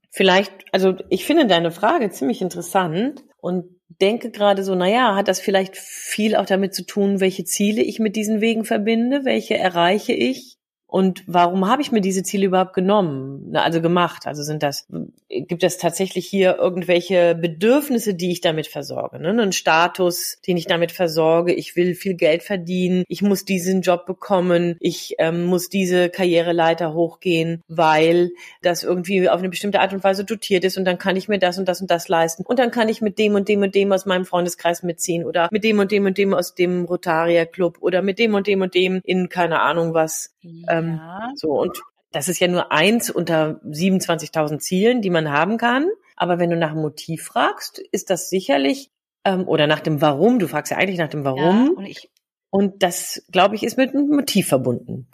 Vielleicht, 0.10 0.52
also 0.72 0.96
ich 1.10 1.26
finde 1.26 1.46
deine 1.46 1.70
Frage 1.70 2.10
ziemlich 2.10 2.42
interessant 2.42 3.24
und 3.40 3.66
denke 4.02 4.32
gerade 4.32 4.64
so, 4.64 4.74
naja, 4.74 5.16
hat 5.16 5.28
das 5.28 5.40
vielleicht 5.40 5.78
viel 5.78 6.36
auch 6.36 6.46
damit 6.46 6.74
zu 6.74 6.86
tun, 6.86 7.20
welche 7.20 7.46
Ziele 7.46 7.84
ich 7.84 8.00
mit 8.00 8.16
diesen 8.16 8.42
Wegen 8.42 8.66
verbinde, 8.66 9.26
welche 9.26 9.58
erreiche 9.58 10.14
ich 10.14 10.57
und 10.89 11.24
warum 11.27 11.70
habe 11.70 11.82
ich 11.82 11.91
mir 11.91 12.00
diese 12.00 12.24
Ziele 12.24 12.46
überhaupt 12.46 12.74
genommen, 12.74 13.53
also 13.56 13.82
gemacht? 13.82 14.25
Also 14.25 14.41
sind 14.41 14.63
das, 14.63 14.88
gibt 15.27 15.63
es 15.63 15.77
tatsächlich 15.77 16.25
hier 16.25 16.58
irgendwelche 16.58 17.36
Bedürfnisse, 17.36 18.13
die 18.13 18.32
ich 18.32 18.39
damit 18.39 18.67
versorge? 18.67 19.20
Ne? 19.20 19.29
Einen 19.29 19.51
Status, 19.51 20.39
den 20.48 20.56
ich 20.56 20.65
damit 20.65 20.94
versorge. 20.94 21.53
Ich 21.53 21.75
will 21.75 21.94
viel 21.94 22.13
Geld 22.13 22.41
verdienen. 22.41 23.03
Ich 23.10 23.22
muss 23.22 23.44
diesen 23.44 23.82
Job 23.82 24.06
bekommen. 24.06 24.77
Ich 24.79 25.15
ähm, 25.20 25.46
muss 25.48 25.67
diese 25.67 26.08
Karriereleiter 26.10 26.94
hochgehen, 26.94 27.63
weil 27.67 28.32
das 28.62 28.84
irgendwie 28.84 29.27
auf 29.27 29.39
eine 29.39 29.50
bestimmte 29.50 29.82
Art 29.82 29.91
und 29.91 30.06
Weise 30.06 30.24
dotiert 30.24 30.63
ist. 30.63 30.77
Und 30.77 30.86
dann 30.86 30.98
kann 30.98 31.17
ich 31.17 31.27
mir 31.27 31.38
das 31.38 31.60
und 31.60 31.67
das 31.67 31.82
und 31.82 31.91
das 31.91 32.08
leisten. 32.08 32.46
Und 32.46 32.60
dann 32.60 32.72
kann 32.72 32.88
ich 32.88 33.01
mit 33.01 33.20
dem 33.20 33.36
und 33.36 33.50
dem 33.50 33.62
und 33.62 33.75
dem 33.75 33.91
aus 33.91 34.06
meinem 34.06 34.24
Freundeskreis 34.24 34.84
mitziehen 34.84 35.25
oder 35.25 35.50
mit 35.51 35.65
dem 35.65 35.79
und 35.79 35.91
dem 35.91 36.06
und 36.06 36.17
dem 36.17 36.34
aus 36.34 36.56
dem 36.56 36.86
Rotaria 36.86 37.44
Club 37.44 37.79
oder 37.82 38.01
mit 38.01 38.20
dem 38.20 38.36
und 38.36 38.48
dem 38.48 38.62
und 38.62 38.74
dem 38.74 39.01
in 39.03 39.27
keine 39.27 39.60
Ahnung 39.60 39.94
was 39.94 40.34
ähm, 40.77 40.96
ja. 40.96 41.31
So 41.36 41.50
und 41.60 41.81
das 42.12 42.29
ist 42.29 42.39
ja 42.39 42.48
nur 42.48 42.72
eins 42.72 43.10
unter 43.10 43.60
27.000 43.65 44.60
Zielen, 44.60 45.01
die 45.01 45.10
man 45.10 45.29
haben 45.29 45.57
kann. 45.57 45.89
Aber 46.15 46.39
wenn 46.39 46.50
du 46.50 46.57
nach 46.57 46.72
dem 46.72 46.81
Motiv 46.81 47.25
fragst, 47.25 47.79
ist 47.79 48.10
das 48.10 48.29
sicherlich 48.29 48.91
ähm, 49.24 49.48
oder 49.48 49.67
nach 49.67 49.81
dem 49.81 50.01
Warum. 50.01 50.39
Du 50.39 50.48
fragst 50.48 50.72
ja 50.72 50.77
eigentlich 50.77 51.00
nach 51.00 51.10
dem 51.10 51.24
Warum. 51.24 51.65
Ja, 51.65 51.72
und, 51.75 51.86
ich, 51.86 52.10
und 52.50 52.81
das, 52.84 53.24
glaube 53.31 53.55
ich, 53.55 53.63
ist 53.63 53.77
mit 53.77 53.93
einem 53.93 54.10
Motiv 54.10 54.48
verbunden. 54.48 55.07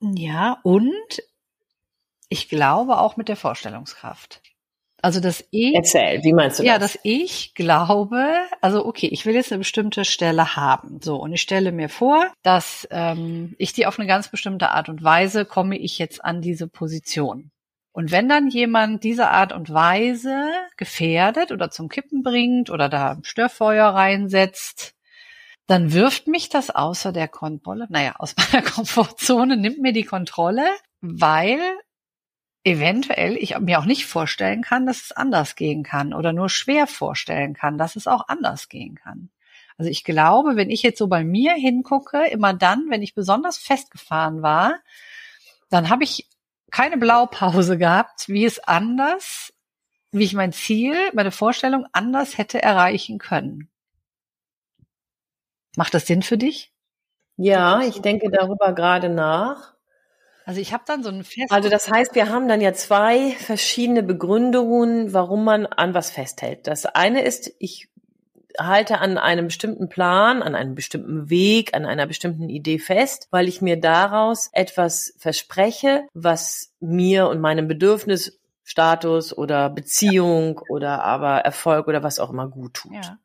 Ja, 0.00 0.58
und 0.62 1.22
ich 2.28 2.48
glaube 2.48 2.98
auch 2.98 3.16
mit 3.16 3.28
der 3.28 3.36
Vorstellungskraft. 3.36 4.42
Also 5.00 5.20
das 5.20 5.44
Ich. 5.50 5.74
Erzähl, 5.74 6.22
wie 6.24 6.32
meinst 6.32 6.58
du 6.58 6.62
das? 6.62 6.68
Ja, 6.68 6.78
dass 6.78 6.98
ich 7.02 7.54
glaube, 7.54 8.32
also 8.60 8.84
okay, 8.84 9.06
ich 9.06 9.26
will 9.26 9.34
jetzt 9.34 9.52
eine 9.52 9.60
bestimmte 9.60 10.04
Stelle 10.04 10.56
haben. 10.56 11.00
So, 11.00 11.16
und 11.16 11.32
ich 11.32 11.40
stelle 11.40 11.70
mir 11.70 11.88
vor, 11.88 12.26
dass 12.42 12.88
ähm, 12.90 13.54
ich 13.58 13.72
die 13.72 13.86
auf 13.86 13.98
eine 13.98 14.08
ganz 14.08 14.28
bestimmte 14.28 14.70
Art 14.70 14.88
und 14.88 15.04
Weise 15.04 15.44
komme 15.44 15.78
ich 15.78 15.98
jetzt 15.98 16.24
an 16.24 16.40
diese 16.40 16.66
Position. 16.66 17.50
Und 17.92 18.10
wenn 18.10 18.28
dann 18.28 18.48
jemand 18.48 19.02
diese 19.04 19.28
Art 19.28 19.52
und 19.52 19.72
Weise 19.72 20.50
gefährdet 20.76 21.52
oder 21.52 21.70
zum 21.70 21.88
Kippen 21.88 22.22
bringt 22.22 22.70
oder 22.70 22.88
da 22.88 23.18
Störfeuer 23.22 23.86
reinsetzt, 23.86 24.94
dann 25.66 25.92
wirft 25.92 26.26
mich 26.26 26.48
das 26.48 26.70
außer 26.70 27.12
der 27.12 27.28
Kontrolle, 27.28 27.86
naja, 27.90 28.14
aus 28.18 28.34
meiner 28.36 28.64
Komfortzone, 28.68 29.56
nimmt 29.56 29.78
mir 29.78 29.92
die 29.92 30.04
Kontrolle, 30.04 30.64
weil 31.00 31.60
eventuell 32.68 33.36
ich 33.36 33.58
mir 33.58 33.78
auch 33.78 33.84
nicht 33.84 34.06
vorstellen 34.06 34.62
kann, 34.62 34.86
dass 34.86 35.02
es 35.02 35.12
anders 35.12 35.56
gehen 35.56 35.82
kann 35.82 36.12
oder 36.12 36.32
nur 36.32 36.48
schwer 36.48 36.86
vorstellen 36.86 37.54
kann, 37.54 37.78
dass 37.78 37.96
es 37.96 38.06
auch 38.06 38.28
anders 38.28 38.68
gehen 38.68 38.94
kann. 38.94 39.30
Also 39.78 39.90
ich 39.90 40.04
glaube, 40.04 40.56
wenn 40.56 40.70
ich 40.70 40.82
jetzt 40.82 40.98
so 40.98 41.06
bei 41.06 41.24
mir 41.24 41.54
hingucke, 41.54 42.26
immer 42.26 42.52
dann, 42.52 42.86
wenn 42.90 43.02
ich 43.02 43.14
besonders 43.14 43.58
festgefahren 43.58 44.42
war, 44.42 44.74
dann 45.70 45.88
habe 45.88 46.04
ich 46.04 46.28
keine 46.70 46.98
Blaupause 46.98 47.78
gehabt, 47.78 48.28
wie 48.28 48.44
es 48.44 48.58
anders, 48.58 49.52
wie 50.10 50.24
ich 50.24 50.34
mein 50.34 50.52
Ziel, 50.52 50.96
meine 51.14 51.30
Vorstellung 51.30 51.86
anders 51.92 52.38
hätte 52.38 52.60
erreichen 52.60 53.18
können. 53.18 53.70
Macht 55.76 55.94
das 55.94 56.06
Sinn 56.06 56.22
für 56.22 56.38
dich? 56.38 56.72
Ja, 57.36 57.82
ich 57.82 58.00
denke 58.00 58.30
darüber 58.30 58.72
gerade 58.72 59.08
nach. 59.08 59.77
Also 60.48 60.62
ich 60.62 60.72
habe 60.72 60.84
dann 60.86 61.02
so 61.02 61.10
ein 61.10 61.24
Fest. 61.24 61.50
Also 61.52 61.68
das 61.68 61.90
heißt, 61.90 62.14
wir 62.14 62.30
haben 62.30 62.48
dann 62.48 62.62
ja 62.62 62.72
zwei 62.72 63.32
verschiedene 63.32 64.02
Begründungen, 64.02 65.12
warum 65.12 65.44
man 65.44 65.66
an 65.66 65.92
was 65.92 66.10
festhält. 66.10 66.66
Das 66.66 66.86
eine 66.86 67.20
ist, 67.20 67.52
ich 67.58 67.90
halte 68.58 68.98
an 69.00 69.18
einem 69.18 69.48
bestimmten 69.48 69.90
Plan, 69.90 70.42
an 70.42 70.54
einem 70.54 70.74
bestimmten 70.74 71.28
Weg, 71.28 71.74
an 71.74 71.84
einer 71.84 72.06
bestimmten 72.06 72.48
Idee 72.48 72.78
fest, 72.78 73.28
weil 73.30 73.46
ich 73.46 73.60
mir 73.60 73.78
daraus 73.78 74.48
etwas 74.54 75.12
verspreche, 75.18 76.04
was 76.14 76.72
mir 76.80 77.28
und 77.28 77.42
meinem 77.42 77.68
Bedürfnis, 77.68 78.40
Status 78.64 79.36
oder 79.36 79.68
Beziehung 79.68 80.62
oder 80.70 81.04
aber 81.04 81.40
Erfolg 81.40 81.88
oder 81.88 82.02
was 82.02 82.18
auch 82.18 82.30
immer 82.30 82.48
gut 82.48 82.72
tut. 82.72 82.94
Ja. 82.94 83.18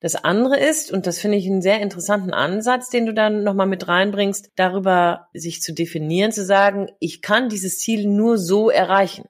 Das 0.00 0.14
andere 0.14 0.58
ist, 0.58 0.92
und 0.92 1.06
das 1.06 1.18
finde 1.18 1.38
ich 1.38 1.46
einen 1.46 1.62
sehr 1.62 1.80
interessanten 1.80 2.32
Ansatz, 2.32 2.88
den 2.88 3.06
du 3.06 3.14
dann 3.14 3.42
nochmal 3.42 3.66
mit 3.66 3.88
reinbringst, 3.88 4.52
darüber 4.54 5.28
sich 5.32 5.60
zu 5.60 5.74
definieren, 5.74 6.30
zu 6.30 6.44
sagen, 6.44 6.88
ich 7.00 7.20
kann 7.20 7.48
dieses 7.48 7.78
Ziel 7.78 8.06
nur 8.06 8.38
so 8.38 8.70
erreichen. 8.70 9.24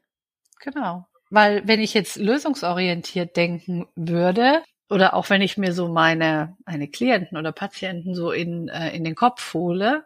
Genau. 0.60 1.06
Weil 1.30 1.66
wenn 1.66 1.80
ich 1.80 1.94
jetzt 1.94 2.16
lösungsorientiert 2.16 3.37
denken 3.37 3.87
würde, 3.96 4.62
oder 4.90 5.14
auch 5.14 5.30
wenn 5.30 5.42
ich 5.42 5.56
mir 5.56 5.72
so 5.72 5.88
meine, 5.88 6.56
meine 6.66 6.88
Klienten 6.88 7.37
oder 7.37 7.52
Patienten 7.52 8.14
so 8.14 8.30
in, 8.30 8.68
äh, 8.68 8.94
in 8.94 9.04
den 9.04 9.14
Kopf 9.14 9.54
hole, 9.54 10.04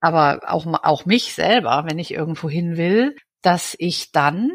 aber 0.00 0.42
auch, 0.46 0.66
auch 0.84 1.06
mich 1.06 1.34
selber, 1.34 1.84
wenn 1.88 1.98
ich 1.98 2.12
irgendwo 2.12 2.48
hin 2.48 2.76
will, 2.76 3.16
dass 3.42 3.74
ich 3.78 4.12
dann 4.12 4.50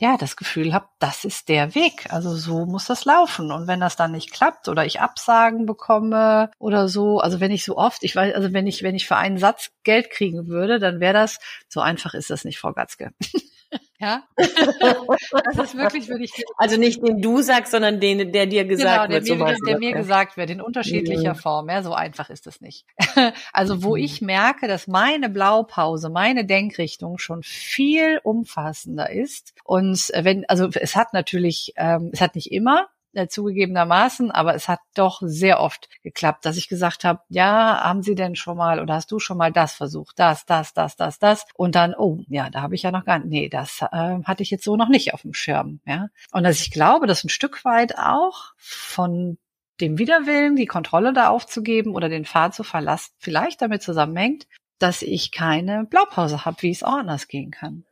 ja, 0.00 0.16
das 0.16 0.36
Gefühl 0.36 0.72
habe, 0.72 0.86
das 1.00 1.24
ist 1.24 1.48
der 1.48 1.74
Weg. 1.74 2.12
Also 2.12 2.36
so 2.36 2.66
muss 2.66 2.86
das 2.86 3.04
laufen. 3.04 3.50
Und 3.50 3.66
wenn 3.66 3.80
das 3.80 3.96
dann 3.96 4.12
nicht 4.12 4.32
klappt 4.32 4.68
oder 4.68 4.86
ich 4.86 5.00
Absagen 5.00 5.66
bekomme 5.66 6.50
oder 6.58 6.88
so, 6.88 7.18
also 7.18 7.40
wenn 7.40 7.50
ich 7.50 7.64
so 7.64 7.76
oft, 7.76 8.04
ich 8.04 8.14
weiß, 8.14 8.34
also 8.34 8.52
wenn 8.52 8.66
ich, 8.66 8.82
wenn 8.82 8.94
ich 8.94 9.08
für 9.08 9.16
einen 9.16 9.38
Satz 9.38 9.70
Geld 9.82 10.10
kriegen 10.10 10.46
würde, 10.46 10.78
dann 10.78 11.00
wäre 11.00 11.14
das, 11.14 11.40
so 11.68 11.80
einfach 11.80 12.14
ist 12.14 12.30
das 12.30 12.44
nicht, 12.44 12.58
Frau 12.58 12.72
Gatzke. 12.72 13.12
Ja. 14.00 14.22
das 14.36 15.58
ist 15.58 15.76
wirklich, 15.76 16.08
würde 16.08 16.22
ich. 16.22 16.32
Also 16.56 16.76
nicht 16.76 17.02
den 17.02 17.20
du 17.20 17.42
sagst, 17.42 17.72
sondern 17.72 17.98
den, 17.98 18.30
der 18.30 18.46
dir 18.46 18.64
gesagt 18.64 19.08
genau, 19.08 19.14
wird. 19.14 19.38
Mir, 19.38 19.44
der, 19.44 19.56
der 19.66 19.78
mir 19.78 19.92
gesagt 19.92 20.36
wird, 20.36 20.50
in 20.50 20.60
unterschiedlicher 20.60 21.34
mhm. 21.34 21.38
Form. 21.38 21.68
Ja, 21.68 21.82
so 21.82 21.92
einfach 21.92 22.30
ist 22.30 22.46
es 22.46 22.60
nicht. 22.60 22.86
also 23.52 23.82
wo 23.82 23.96
mhm. 23.96 24.04
ich 24.04 24.20
merke, 24.20 24.68
dass 24.68 24.86
meine 24.86 25.28
Blaupause, 25.28 26.10
meine 26.10 26.44
Denkrichtung 26.44 27.18
schon 27.18 27.42
viel 27.42 28.20
umfassender 28.22 29.10
ist. 29.10 29.52
Und 29.64 30.10
wenn, 30.14 30.44
also 30.48 30.68
es 30.72 30.94
hat 30.94 31.12
natürlich, 31.12 31.72
ähm, 31.76 32.10
es 32.12 32.20
hat 32.20 32.36
nicht 32.36 32.52
immer, 32.52 32.88
äh, 33.12 33.28
zugegebenermaßen, 33.28 34.30
aber 34.30 34.54
es 34.54 34.68
hat 34.68 34.80
doch 34.94 35.20
sehr 35.22 35.60
oft 35.60 35.88
geklappt, 36.02 36.44
dass 36.44 36.56
ich 36.56 36.68
gesagt 36.68 37.04
habe, 37.04 37.20
ja, 37.28 37.82
haben 37.82 38.02
Sie 38.02 38.14
denn 38.14 38.36
schon 38.36 38.56
mal 38.56 38.80
oder 38.80 38.94
hast 38.94 39.10
du 39.10 39.18
schon 39.18 39.38
mal 39.38 39.52
das 39.52 39.72
versucht, 39.72 40.18
das, 40.18 40.46
das, 40.46 40.74
das, 40.74 40.96
das, 40.96 41.18
das 41.18 41.46
und 41.54 41.74
dann, 41.74 41.94
oh, 41.94 42.18
ja, 42.28 42.50
da 42.50 42.62
habe 42.62 42.74
ich 42.74 42.82
ja 42.82 42.90
noch 42.90 43.04
gar 43.04 43.18
nicht, 43.18 43.28
nee, 43.28 43.48
das 43.48 43.82
äh, 43.82 44.22
hatte 44.24 44.42
ich 44.42 44.50
jetzt 44.50 44.64
so 44.64 44.76
noch 44.76 44.88
nicht 44.88 45.14
auf 45.14 45.22
dem 45.22 45.34
Schirm, 45.34 45.80
ja. 45.86 46.08
Und 46.32 46.44
dass 46.44 46.60
ich 46.60 46.70
glaube, 46.70 47.06
dass 47.06 47.24
ein 47.24 47.28
Stück 47.28 47.64
weit 47.64 47.98
auch 47.98 48.52
von 48.56 49.38
dem 49.80 49.98
Widerwillen, 49.98 50.56
die 50.56 50.66
Kontrolle 50.66 51.12
da 51.12 51.28
aufzugeben 51.28 51.94
oder 51.94 52.08
den 52.08 52.24
Pfad 52.24 52.54
zu 52.54 52.64
verlassen, 52.64 53.12
vielleicht 53.18 53.62
damit 53.62 53.82
zusammenhängt, 53.82 54.46
dass 54.78 55.02
ich 55.02 55.32
keine 55.32 55.84
Blaupause 55.84 56.44
habe, 56.44 56.62
wie 56.62 56.70
es 56.70 56.82
auch 56.82 56.98
anders 56.98 57.28
gehen 57.28 57.50
kann. 57.50 57.84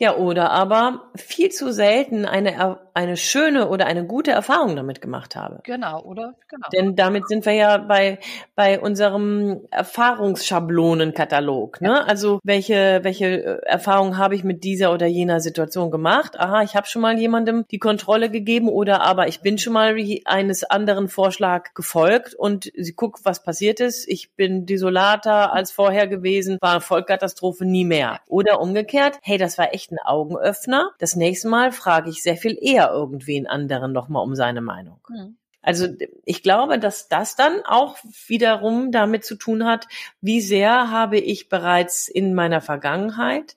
Ja, 0.00 0.14
oder 0.16 0.50
aber 0.52 1.10
viel 1.16 1.50
zu 1.50 1.72
selten 1.72 2.24
eine, 2.24 2.78
eine 2.98 3.16
schöne 3.16 3.68
oder 3.68 3.86
eine 3.86 4.04
gute 4.04 4.32
Erfahrung 4.32 4.74
damit 4.74 5.00
gemacht 5.00 5.36
habe. 5.36 5.60
Genau, 5.62 6.02
oder? 6.02 6.34
Genau. 6.48 6.66
Denn 6.72 6.96
damit 6.96 7.28
sind 7.28 7.46
wir 7.46 7.52
ja 7.52 7.78
bei, 7.78 8.18
bei 8.56 8.80
unserem 8.80 9.60
Erfahrungsschablonen-Katalog. 9.70 11.80
Ne? 11.80 11.90
Ja. 11.90 12.02
Also 12.02 12.40
welche, 12.42 12.98
welche 13.04 13.26
äh, 13.26 13.60
Erfahrungen 13.66 14.18
habe 14.18 14.34
ich 14.34 14.42
mit 14.42 14.64
dieser 14.64 14.92
oder 14.92 15.06
jener 15.06 15.38
Situation 15.38 15.92
gemacht? 15.92 16.40
Aha, 16.40 16.64
ich 16.64 16.74
habe 16.74 16.88
schon 16.88 17.02
mal 17.02 17.16
jemandem 17.16 17.64
die 17.70 17.78
Kontrolle 17.78 18.30
gegeben 18.30 18.68
oder 18.68 19.02
aber 19.02 19.28
ich 19.28 19.42
bin 19.42 19.58
schon 19.58 19.74
mal 19.74 19.96
eines 20.24 20.64
anderen 20.64 21.06
Vorschlag 21.06 21.74
gefolgt 21.74 22.34
und 22.34 22.72
sie 22.74 22.94
guckt, 22.94 23.20
was 23.22 23.44
passiert 23.44 23.78
ist. 23.78 24.08
Ich 24.08 24.32
bin 24.32 24.66
desolater 24.66 25.52
als 25.52 25.70
vorher 25.70 26.08
gewesen, 26.08 26.58
war 26.60 26.72
eine 26.72 26.80
Vollkatastrophe 26.80 27.64
nie 27.64 27.84
mehr. 27.84 28.18
Oder 28.26 28.60
umgekehrt, 28.60 29.20
hey, 29.22 29.38
das 29.38 29.56
war 29.56 29.72
echt 29.72 29.92
ein 29.92 29.98
Augenöffner. 30.04 30.90
Das 30.98 31.14
nächste 31.14 31.46
Mal 31.46 31.70
frage 31.70 32.10
ich 32.10 32.24
sehr 32.24 32.36
viel 32.36 32.58
eher 32.60 32.87
irgendwen 32.92 33.46
anderen 33.46 33.92
nochmal 33.92 34.22
um 34.22 34.34
seine 34.34 34.60
Meinung. 34.60 35.00
Mhm. 35.08 35.36
Also 35.60 35.88
ich 36.24 36.42
glaube, 36.42 36.78
dass 36.78 37.08
das 37.08 37.36
dann 37.36 37.62
auch 37.66 37.98
wiederum 38.26 38.92
damit 38.92 39.24
zu 39.24 39.34
tun 39.34 39.64
hat, 39.64 39.86
wie 40.20 40.40
sehr 40.40 40.90
habe 40.90 41.18
ich 41.18 41.48
bereits 41.48 42.08
in 42.08 42.34
meiner 42.34 42.60
Vergangenheit 42.60 43.56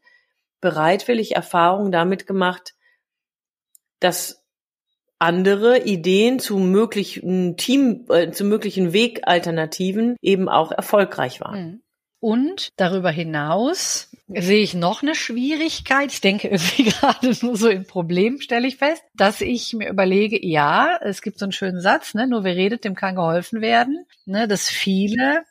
bereitwillig 0.60 1.36
Erfahrungen 1.36 1.92
damit 1.92 2.28
gemacht, 2.28 2.76
dass 4.00 4.44
andere 5.20 5.84
Ideen 5.84 6.40
zu 6.40 6.58
möglichen 6.58 7.56
Team, 7.56 8.06
äh, 8.10 8.32
zu 8.32 8.44
möglichen 8.44 8.94
Wegalternativen 8.94 10.18
eben 10.22 10.50
auch 10.50 10.72
erfolgreich 10.72 11.42
waren. 11.42 11.64
Mhm. 11.64 11.84
Und 12.20 12.70
darüber 12.76 13.10
hinaus 13.10 14.11
sehe 14.38 14.64
ich 14.64 14.74
noch 14.74 15.02
eine 15.02 15.16
Schwierigkeit. 15.16 16.12
Ich 16.12 16.22
denke 16.22 16.48
irgendwie 16.48 16.84
gerade 16.92 17.34
nur 17.42 17.56
so 17.56 17.70
im 17.70 17.86
Problem, 17.86 18.40
stelle 18.40 18.68
ich 18.68 18.78
fest, 18.78 19.04
dass 19.16 19.42
ich 19.42 19.74
mir 19.74 19.90
überlege, 19.90 20.46
ja, 20.46 20.98
es 21.02 21.22
gibt 21.22 21.40
so 21.40 21.46
einen 21.46 21.52
schönen 21.52 21.82
Satz, 21.82 22.14
ne, 22.14 22.28
nur 22.28 22.44
wer 22.44 22.56
redet, 22.56 22.84
dem 22.84 22.96
kann 22.96 23.16
geholfen 23.16 23.62
werden, 23.62 24.06
ne, 24.26 24.48
dass 24.48 24.70
viele 24.70 25.44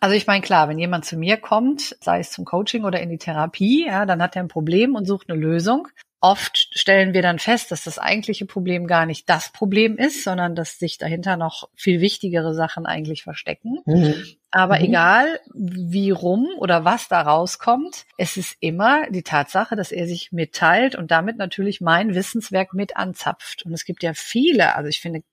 also 0.00 0.16
ich 0.16 0.26
meine, 0.26 0.42
klar, 0.42 0.68
wenn 0.68 0.78
jemand 0.78 1.04
zu 1.04 1.16
mir 1.16 1.36
kommt, 1.36 1.96
sei 2.00 2.18
es 2.18 2.32
zum 2.32 2.44
Coaching 2.44 2.84
oder 2.84 3.00
in 3.00 3.10
die 3.10 3.18
Therapie, 3.18 3.86
ja, 3.86 4.06
dann 4.06 4.20
hat 4.22 4.36
er 4.36 4.42
ein 4.42 4.48
Problem 4.48 4.94
und 4.94 5.06
sucht 5.06 5.30
eine 5.30 5.38
Lösung. 5.38 5.88
Oft 6.24 6.70
stellen 6.72 7.12
wir 7.12 7.20
dann 7.20 7.38
fest, 7.38 7.70
dass 7.70 7.84
das 7.84 7.98
eigentliche 7.98 8.46
Problem 8.46 8.86
gar 8.86 9.04
nicht 9.04 9.28
das 9.28 9.52
Problem 9.52 9.98
ist, 9.98 10.24
sondern 10.24 10.54
dass 10.54 10.78
sich 10.78 10.96
dahinter 10.96 11.36
noch 11.36 11.68
viel 11.74 12.00
wichtigere 12.00 12.54
Sachen 12.54 12.86
eigentlich 12.86 13.24
verstecken. 13.24 13.80
Mhm. 13.84 14.24
Aber 14.50 14.78
mhm. 14.78 14.86
egal, 14.86 15.40
wie 15.52 16.12
rum 16.12 16.48
oder 16.56 16.86
was 16.86 17.08
da 17.08 17.20
rauskommt, 17.20 18.06
es 18.16 18.38
ist 18.38 18.56
immer 18.60 19.10
die 19.10 19.22
Tatsache, 19.22 19.76
dass 19.76 19.92
er 19.92 20.06
sich 20.06 20.32
mitteilt 20.32 20.96
und 20.96 21.10
damit 21.10 21.36
natürlich 21.36 21.82
mein 21.82 22.14
Wissenswerk 22.14 22.72
mit 22.72 22.96
anzapft. 22.96 23.66
Und 23.66 23.74
es 23.74 23.84
gibt 23.84 24.02
ja 24.02 24.14
viele, 24.14 24.76
also 24.76 24.88
ich 24.88 25.02
finde, 25.02 25.24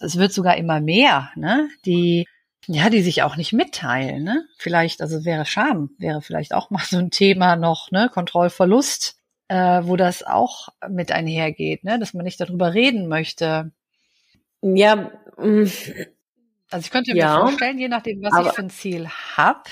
es 0.00 0.16
wird 0.16 0.32
sogar 0.32 0.56
immer 0.56 0.80
mehr, 0.80 1.30
ne, 1.36 1.68
die 1.84 2.26
ja, 2.68 2.88
die 2.88 3.02
sich 3.02 3.22
auch 3.22 3.36
nicht 3.36 3.52
mitteilen, 3.52 4.22
ne? 4.22 4.46
Vielleicht, 4.56 5.02
also 5.02 5.24
wäre 5.24 5.44
Scham, 5.44 5.90
wäre 5.98 6.22
vielleicht 6.22 6.54
auch 6.54 6.70
mal 6.70 6.84
so 6.84 6.96
ein 6.96 7.10
Thema 7.10 7.56
noch, 7.56 7.90
ne? 7.90 8.08
Kontrollverlust, 8.08 9.18
äh, 9.52 9.86
wo 9.86 9.96
das 9.96 10.22
auch 10.22 10.70
mit 10.88 11.12
einhergeht, 11.12 11.84
ne? 11.84 11.98
Dass 11.98 12.14
man 12.14 12.24
nicht 12.24 12.40
darüber 12.40 12.72
reden 12.72 13.06
möchte. 13.06 13.70
Ja, 14.62 15.10
mm, 15.36 15.66
also 16.70 16.84
ich 16.84 16.90
könnte 16.90 17.14
ja, 17.14 17.34
mir 17.34 17.40
vorstellen, 17.42 17.78
je 17.78 17.88
nachdem, 17.88 18.22
was 18.22 18.46
ich 18.46 18.52
für 18.52 18.62
ein 18.62 18.70
Ziel 18.70 19.08
habe, 19.36 19.68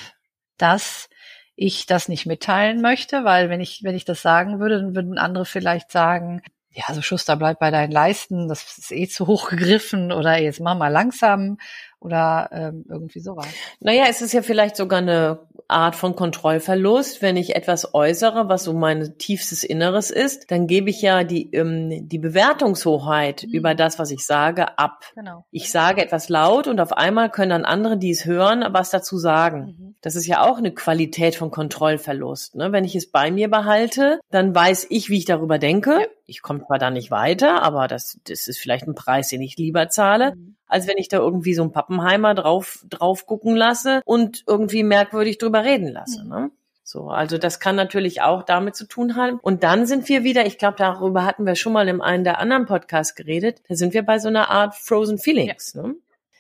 dass 0.59 1.09
ich 1.57 1.87
das 1.87 2.09
nicht 2.09 2.27
mitteilen 2.27 2.83
möchte, 2.83 3.25
weil 3.25 3.49
wenn 3.49 3.63
ich, 3.63 3.81
wenn 3.83 3.95
ich 3.95 4.05
das 4.05 4.21
sagen 4.21 4.61
würde, 4.61 4.83
dann 4.83 4.95
würden 4.95 5.17
andere 5.17 5.47
vielleicht 5.47 5.91
sagen, 5.91 6.43
ja, 6.73 6.85
so 6.93 7.01
Schuster, 7.01 7.37
bleib 7.37 7.59
bei 7.59 7.71
deinen 7.71 7.91
Leisten, 7.91 8.49
das 8.49 8.77
ist 8.77 8.93
eh 8.93 9.09
zu 9.09 9.27
hoch 9.27 9.49
gegriffen 9.49 10.13
oder 10.13 10.37
jetzt 10.39 10.61
mach 10.61 10.77
mal 10.77 10.89
langsam 10.89 11.57
oder 12.01 12.49
ähm, 12.53 12.85
irgendwie 12.89 13.21
sowas. 13.21 13.47
Naja, 13.79 14.05
es 14.09 14.23
ist 14.23 14.33
ja 14.33 14.41
vielleicht 14.41 14.75
sogar 14.75 15.01
eine 15.01 15.41
Art 15.69 15.95
von 15.95 16.17
Kontrollverlust. 16.17 17.21
Wenn 17.21 17.37
ich 17.37 17.55
etwas 17.55 17.95
äußere, 17.95 18.49
was 18.49 18.65
so 18.65 18.73
mein 18.73 19.19
tiefstes 19.19 19.63
Inneres 19.63 20.11
ist, 20.11 20.51
dann 20.51 20.67
gebe 20.67 20.89
ich 20.89 21.03
ja 21.03 21.25
die, 21.25 21.51
ähm, 21.53 22.09
die 22.09 22.19
Bewertungshoheit 22.19 23.45
mhm. 23.45 23.53
über 23.53 23.75
das, 23.75 23.99
was 23.99 24.11
ich 24.11 24.25
sage, 24.25 24.79
ab. 24.79 25.05
Genau. 25.15 25.45
Ich 25.51 25.71
sage 25.71 26.03
etwas 26.03 26.31
laut 26.31 26.67
und 26.67 26.81
auf 26.81 26.95
einmal 26.95 27.31
können 27.31 27.51
dann 27.51 27.65
andere, 27.67 27.99
die 27.99 28.11
es 28.11 28.25
hören, 28.25 28.65
was 28.71 28.91
dazu 28.91 29.19
sagen. 29.19 29.77
Mhm. 29.79 29.95
Das 30.01 30.17
ist 30.17 30.27
ja 30.27 30.43
auch 30.43 30.57
eine 30.57 30.73
Qualität 30.73 31.35
von 31.35 31.51
Kontrollverlust. 31.51 32.57
Ne? 32.57 32.73
Wenn 32.73 32.85
ich 32.85 32.97
es 32.97 33.11
bei 33.11 33.31
mir 33.31 33.51
behalte, 33.51 34.21
dann 34.31 34.55
weiß 34.55 34.87
ich, 34.89 35.11
wie 35.11 35.19
ich 35.19 35.27
darüber 35.27 35.59
denke. 35.59 36.01
Ja. 36.01 36.07
Ich 36.25 36.43
komme 36.43 36.65
zwar 36.67 36.79
da 36.79 36.91
nicht 36.91 37.11
weiter, 37.11 37.63
aber 37.63 37.89
das, 37.89 38.19
das 38.25 38.47
ist 38.47 38.59
vielleicht 38.59 38.87
ein 38.87 38.95
Preis, 38.95 39.29
den 39.29 39.43
ich 39.43 39.57
lieber 39.57 39.89
zahle, 39.89 40.37
mhm. 40.37 40.57
Als 40.71 40.87
wenn 40.87 40.99
ich 40.99 41.09
da 41.09 41.19
irgendwie 41.19 41.55
so 41.55 41.63
einen 41.63 41.73
Pappenheimer 41.73 42.35
drauf, 42.35 42.85
drauf 42.89 43.27
gucken 43.27 43.57
lasse 43.57 44.01
und 44.05 44.45
irgendwie 44.47 44.83
merkwürdig 44.83 45.39
drüber 45.39 45.65
reden 45.65 45.89
lasse. 45.89 46.25
Mhm. 46.25 46.29
Ne? 46.29 46.51
So, 46.83 47.09
also 47.09 47.39
das 47.39 47.61
kann 47.61 47.77
natürlich 47.77 48.21
auch 48.21 48.43
damit 48.43 48.75
zu 48.75 48.85
tun 48.85 49.15
haben. 49.15 49.39
Und 49.41 49.63
dann 49.63 49.87
sind 49.87 50.09
wir 50.09 50.25
wieder, 50.25 50.45
ich 50.45 50.59
glaube, 50.59 50.77
darüber 50.77 51.25
hatten 51.25 51.47
wir 51.47 51.55
schon 51.55 51.73
mal 51.73 51.87
in 51.87 52.01
einem 52.01 52.25
der 52.25 52.41
anderen 52.41 52.67
Podcasts 52.67 53.15
geredet, 53.15 53.63
da 53.69 53.77
sind 53.77 53.95
wir 53.95 54.03
bei 54.03 54.19
so 54.19 54.27
einer 54.27 54.51
Art 54.51 54.75
Frozen 54.75 55.19
Feelings. 55.19 55.75
Ja. 55.75 55.83
Ne? 55.83 55.95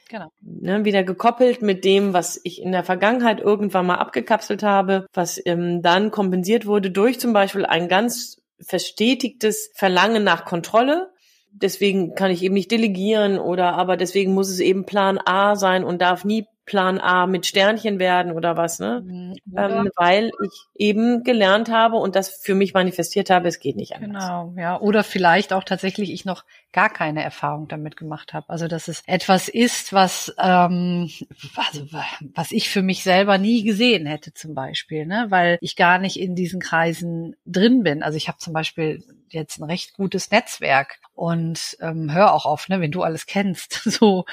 Genau. 0.08 0.32
Ne, 0.40 0.84
wieder 0.84 1.04
gekoppelt 1.04 1.62
mit 1.62 1.84
dem, 1.84 2.12
was 2.12 2.40
ich 2.42 2.60
in 2.60 2.72
der 2.72 2.82
Vergangenheit 2.82 3.38
irgendwann 3.38 3.87
mal 3.87 3.99
abgekapselt 3.99 4.64
habe, 4.64 5.06
was 5.14 5.40
ähm, 5.44 5.82
dann 5.82 6.10
kompensiert 6.10 6.66
wurde 6.66 6.90
durch 6.90 7.20
zum 7.20 7.32
Beispiel 7.32 7.64
ein 7.64 7.87
ganz 7.87 8.42
verstetigtes 8.60 9.70
Verlangen 9.75 10.25
nach 10.25 10.44
Kontrolle. 10.44 11.12
Deswegen 11.52 12.14
kann 12.14 12.30
ich 12.30 12.42
eben 12.42 12.54
nicht 12.54 12.71
delegieren 12.71 13.38
oder 13.38 13.75
aber 13.75 13.97
deswegen 13.97 14.35
muss 14.35 14.49
es 14.49 14.61
eben 14.61 14.87
Plan 14.87 15.19
A 15.25 15.57
sein 15.57 15.85
und 15.85 16.00
darf 16.00 16.25
nie 16.25 16.47
Plan 16.70 17.00
A 17.00 17.26
mit 17.26 17.46
Sternchen 17.46 17.98
werden 17.98 18.30
oder 18.30 18.56
was, 18.56 18.78
ne? 18.78 19.02
Mhm. 19.04 19.34
Ähm, 19.56 19.90
weil 19.96 20.30
ich 20.46 20.52
eben 20.76 21.24
gelernt 21.24 21.68
habe 21.68 21.96
und 21.96 22.14
das 22.14 22.30
für 22.30 22.54
mich 22.54 22.74
manifestiert 22.74 23.28
habe, 23.28 23.48
es 23.48 23.58
geht 23.58 23.74
nicht 23.74 23.96
anders. 23.96 24.22
Genau, 24.24 24.54
ja. 24.56 24.80
Oder 24.80 25.02
vielleicht 25.02 25.52
auch 25.52 25.64
tatsächlich 25.64 26.12
ich 26.12 26.24
noch 26.24 26.44
gar 26.70 26.88
keine 26.88 27.24
Erfahrung 27.24 27.66
damit 27.66 27.96
gemacht 27.96 28.34
habe. 28.34 28.48
Also 28.48 28.68
dass 28.68 28.86
es 28.86 29.02
etwas 29.06 29.48
ist, 29.48 29.92
was 29.92 30.32
ähm, 30.38 31.10
also, 31.56 31.88
was 32.36 32.52
ich 32.52 32.70
für 32.70 32.82
mich 32.82 33.02
selber 33.02 33.36
nie 33.36 33.64
gesehen 33.64 34.06
hätte 34.06 34.32
zum 34.32 34.54
Beispiel, 34.54 35.06
ne? 35.06 35.26
Weil 35.30 35.58
ich 35.60 35.74
gar 35.74 35.98
nicht 35.98 36.20
in 36.20 36.36
diesen 36.36 36.60
Kreisen 36.60 37.34
drin 37.46 37.82
bin. 37.82 38.04
Also 38.04 38.16
ich 38.16 38.28
habe 38.28 38.38
zum 38.38 38.52
Beispiel 38.52 39.02
jetzt 39.28 39.58
ein 39.58 39.64
recht 39.64 39.94
gutes 39.94 40.30
Netzwerk 40.30 41.00
und 41.14 41.76
ähm, 41.80 42.12
hör 42.12 42.32
auch 42.32 42.46
auf, 42.46 42.68
ne, 42.68 42.80
wenn 42.80 42.92
du 42.92 43.02
alles 43.02 43.26
kennst, 43.26 43.72
so 43.84 44.24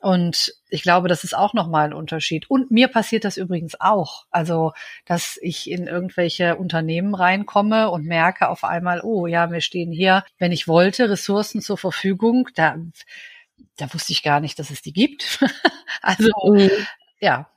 und 0.00 0.54
ich 0.68 0.82
glaube, 0.82 1.08
das 1.08 1.24
ist 1.24 1.36
auch 1.36 1.54
nochmal 1.54 1.86
ein 1.86 1.92
Unterschied. 1.92 2.48
Und 2.48 2.70
mir 2.70 2.86
passiert 2.86 3.24
das 3.24 3.36
übrigens 3.36 3.80
auch. 3.80 4.26
Also, 4.30 4.72
dass 5.06 5.38
ich 5.42 5.68
in 5.68 5.88
irgendwelche 5.88 6.56
Unternehmen 6.56 7.14
reinkomme 7.14 7.90
und 7.90 8.04
merke 8.04 8.48
auf 8.48 8.62
einmal, 8.62 9.00
oh 9.02 9.26
ja, 9.26 9.48
mir 9.48 9.60
stehen 9.60 9.90
hier, 9.90 10.24
wenn 10.38 10.52
ich 10.52 10.68
wollte, 10.68 11.10
Ressourcen 11.10 11.60
zur 11.60 11.78
Verfügung. 11.78 12.48
Da, 12.54 12.76
da 13.76 13.92
wusste 13.92 14.12
ich 14.12 14.22
gar 14.22 14.38
nicht, 14.38 14.58
dass 14.60 14.70
es 14.70 14.82
die 14.82 14.92
gibt. 14.92 15.44
also, 16.02 16.30
mhm. 16.44 16.70
ja, 17.20 17.50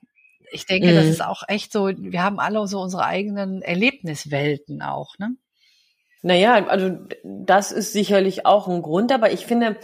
ich 0.51 0.65
denke, 0.65 0.91
mhm. 0.91 0.95
das 0.95 1.05
ist 1.05 1.24
auch 1.24 1.43
echt 1.48 1.71
so, 1.71 1.89
wir 1.95 2.24
haben 2.24 2.39
alle 2.39 2.67
so 2.67 2.81
unsere 2.81 3.05
eigenen 3.05 3.62
Erlebniswelten 3.62 4.81
auch, 4.81 5.17
ne? 5.19 5.36
Naja, 6.24 6.67
also 6.67 7.00
das 7.24 7.71
ist 7.71 7.93
sicherlich 7.93 8.45
auch 8.45 8.67
ein 8.67 8.83
Grund, 8.83 9.12
aber 9.12 9.31
ich 9.31 9.48
finde, 9.48 9.77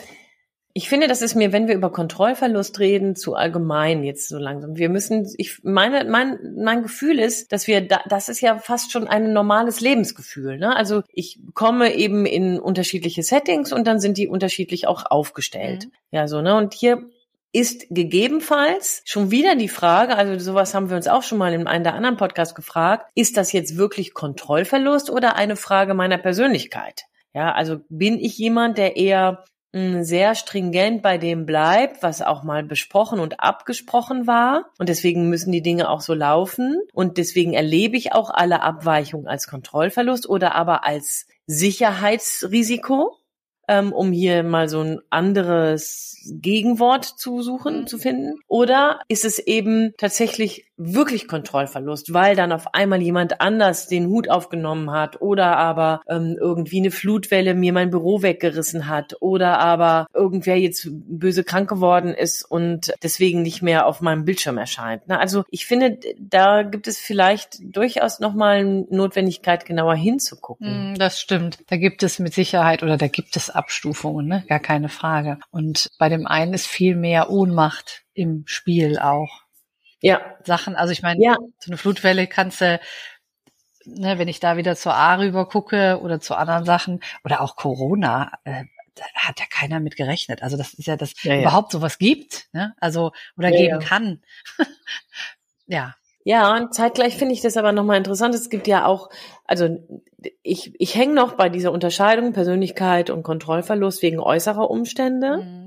ich 0.78 0.90
finde, 0.90 1.08
das 1.08 1.24
ist 1.24 1.34
mir, 1.34 1.52
wenn 1.54 1.68
wir 1.68 1.74
über 1.74 1.92
Kontrollverlust 1.92 2.78
reden, 2.78 3.16
zu 3.16 3.34
allgemein 3.34 4.04
jetzt 4.04 4.30
so 4.30 4.38
langsam. 4.38 4.78
Wir 4.78 4.90
müssen, 4.90 5.28
ich 5.38 5.64
meine, 5.64 6.06
mein, 6.06 6.38
mein 6.56 6.84
Gefühl 6.84 7.18
ist, 7.18 7.52
dass 7.52 7.66
wir, 7.66 7.82
da, 7.82 8.02
das 8.08 8.30
ist 8.30 8.42
ja 8.42 8.60
fast 8.60 8.92
schon 8.92 9.08
ein 9.08 9.34
normales 9.34 9.82
Lebensgefühl. 9.82 10.60
Ne? 10.60 10.76
Also 10.76 11.02
ich 11.12 11.40
komme 11.56 11.96
eben 11.96 12.28
in 12.28 12.60
unterschiedliche 12.60 13.24
Settings 13.24 13.74
und 13.74 13.88
dann 13.88 14.00
sind 14.00 14.20
die 14.20 14.28
unterschiedlich 14.28 14.86
auch 14.86 15.10
aufgestellt. 15.10 15.86
Mhm. 15.86 15.92
Ja, 16.12 16.28
so 16.28 16.44
ne. 16.44 16.56
Und 16.56 16.76
hier 16.76 17.10
ist 17.52 17.88
gegebenenfalls 17.90 19.02
schon 19.04 19.32
wieder 19.32 19.56
die 19.56 19.70
Frage, 19.70 20.16
also 20.16 20.38
sowas 20.38 20.76
haben 20.76 20.92
wir 20.92 20.96
uns 20.96 21.08
auch 21.08 21.24
schon 21.24 21.40
mal 21.40 21.56
in 21.56 21.66
einem 21.66 21.86
der 21.86 21.96
anderen 21.96 22.18
Podcasts 22.18 22.54
gefragt, 22.54 23.10
ist 23.16 23.36
das 23.36 23.52
jetzt 23.52 23.78
wirklich 23.78 24.14
Kontrollverlust 24.14 25.10
oder 25.10 25.38
eine 25.38 25.56
Frage 25.56 25.96
meiner 25.96 26.20
Persönlichkeit? 26.20 27.06
Ja, 27.34 27.52
also 27.54 27.80
bin 27.90 28.20
ich 28.20 28.38
jemand, 28.38 28.78
der 28.78 28.96
eher 28.96 29.44
sehr 29.74 30.36
stringent 30.36 31.02
bei 31.02 31.18
dem 31.18 31.46
bleibt, 31.46 32.02
was 32.02 32.22
auch 32.22 32.44
mal 32.44 32.64
besprochen 32.64 33.20
und 33.20 33.40
abgesprochen 33.40 34.26
war. 34.26 34.70
Und 34.80 34.90
deswegen 34.90 35.30
müssen 35.30 35.52
die 35.52 35.62
Dinge 35.62 35.90
auch 35.90 36.02
so 36.02 36.14
laufen. 36.14 36.82
Und 36.94 37.18
deswegen 37.18 37.54
erlebe 37.54 37.98
ich 37.98 38.14
auch 38.14 38.30
alle 38.30 38.62
Abweichungen 38.62 39.28
als 39.28 39.48
Kontrollverlust 39.48 40.28
oder 40.28 40.56
aber 40.56 40.86
als 40.86 41.28
Sicherheitsrisiko 41.48 43.18
ähm, 43.68 43.92
um 43.94 44.12
hier 44.12 44.44
mal 44.44 44.70
so 44.70 44.82
ein 44.82 45.00
anderes 45.10 46.18
Gegenwort 46.42 47.06
zu 47.06 47.42
suchen, 47.42 47.82
mhm. 47.82 47.88
zu 47.88 47.98
finden? 47.98 48.40
Oder 48.48 49.02
ist 49.08 49.26
es 49.26 49.40
eben 49.40 49.94
tatsächlich 49.98 50.68
wirklich 50.78 51.28
Kontrollverlust, 51.28 52.14
weil 52.14 52.36
dann 52.36 52.52
auf 52.52 52.74
einmal 52.76 53.02
jemand 53.02 53.42
anders 53.42 53.88
den 53.88 54.08
Hut 54.08 54.30
aufgenommen 54.30 54.92
hat 54.92 55.22
oder 55.22 55.58
aber 55.58 56.02
ähm, 56.08 56.38
irgendwie 56.40 56.80
eine 56.80 56.92
Flutwelle 56.92 57.56
mir 57.56 57.74
mein 57.74 57.90
Büro 57.90 58.22
weggerissen 58.22 58.88
hat 58.88 59.16
oder 59.20 59.60
aber 59.60 60.06
irgendwer 60.14 60.58
jetzt 60.60 60.88
böse 60.92 61.44
krank 61.44 61.68
geworden 61.68 62.14
ist 62.14 62.44
und 62.44 62.94
deswegen 63.02 63.42
nicht 63.42 63.64
mehr 63.64 63.88
auf 63.88 64.02
meinem 64.02 64.24
Bildschirm 64.24 64.60
erscheint. 64.60 65.02
Na, 65.08 65.18
also 65.18 65.44
ich 65.50 65.66
finde, 65.66 65.98
da 66.20 66.62
gibt 66.62 66.88
es 66.88 67.00
vielleicht 67.00 67.58
durchaus 67.62 68.20
nochmal 68.20 68.64
Notwendigkeit, 68.64 69.66
genauer 69.66 69.96
hinzugucken. 69.96 70.94
Mm, 70.94 70.96
das 71.00 71.20
stimmt. 71.20 71.58
Da 71.68 71.78
gibt 71.78 72.04
es 72.04 72.20
mit 72.20 72.36
Sicherheit 72.36 72.84
oder 72.84 72.98
da 72.98 73.08
gibt 73.08 73.36
es 73.36 73.50
Abstufungen, 73.58 74.28
ne? 74.28 74.46
gar 74.48 74.60
keine 74.60 74.90
Frage. 74.90 75.40
Und 75.52 75.90
bei 76.00 76.10
dem 76.10 76.28
einen 76.28 76.54
ist 76.54 76.68
viel 76.68 76.96
mehr 76.96 77.30
Ohnmacht 77.30 78.04
im 78.14 78.44
Spiel 78.46 79.00
auch. 79.00 79.42
Ja. 80.02 80.22
Sachen, 80.44 80.76
also 80.76 80.92
ich 80.94 81.02
meine, 81.02 81.24
ja. 81.24 81.38
so 81.60 81.72
eine 81.72 81.78
Flutwelle 81.78 82.28
kannst 82.28 82.62
du, 82.62 82.80
ne, 83.86 84.20
wenn 84.20 84.28
ich 84.28 84.40
da 84.40 84.58
wieder 84.58 84.76
zur 84.76 84.94
A 84.94 85.16
rüber 85.16 85.48
gucke 85.48 86.00
oder 86.02 86.20
zu 86.20 86.36
anderen 86.36 86.66
Sachen 86.66 87.02
oder 87.24 87.42
auch 87.42 87.56
Corona, 87.56 88.32
äh, 88.44 88.66
da 88.96 89.06
hat 89.16 89.40
ja 89.40 89.46
keiner 89.50 89.80
mit 89.80 89.96
gerechnet. 89.96 90.44
Also 90.44 90.58
das 90.58 90.74
ist 90.74 90.88
ja, 90.88 90.98
dass 90.98 91.22
ja, 91.24 91.36
ja. 91.36 91.42
überhaupt 91.42 91.72
sowas 91.72 91.98
gibt, 91.98 92.48
ne? 92.54 92.76
Also 92.80 93.12
oder 93.38 93.50
ja, 93.50 93.58
geben 93.58 93.80
kann. 93.80 94.22
ja. 95.68 95.96
Ja, 96.28 96.58
und 96.58 96.74
zeitgleich 96.74 97.16
finde 97.16 97.34
ich 97.34 97.40
das 97.40 97.56
aber 97.56 97.72
nochmal 97.72 97.96
interessant. 97.96 98.36
Es 98.36 98.50
gibt 98.50 98.68
ja 98.68 98.86
auch, 98.86 99.10
also 99.46 99.78
ich, 100.44 100.74
ich 100.78 100.94
hänge 100.94 101.14
noch 101.14 101.36
bei 101.36 101.48
dieser 101.48 101.72
Unterscheidung 101.72 102.34
Persönlichkeit 102.34 103.10
und 103.10 103.24
Kontrollverlust 103.24 104.02
wegen 104.02 104.20
äußerer 104.20 104.70
Umstände. 104.70 105.38
Mhm 105.38 105.67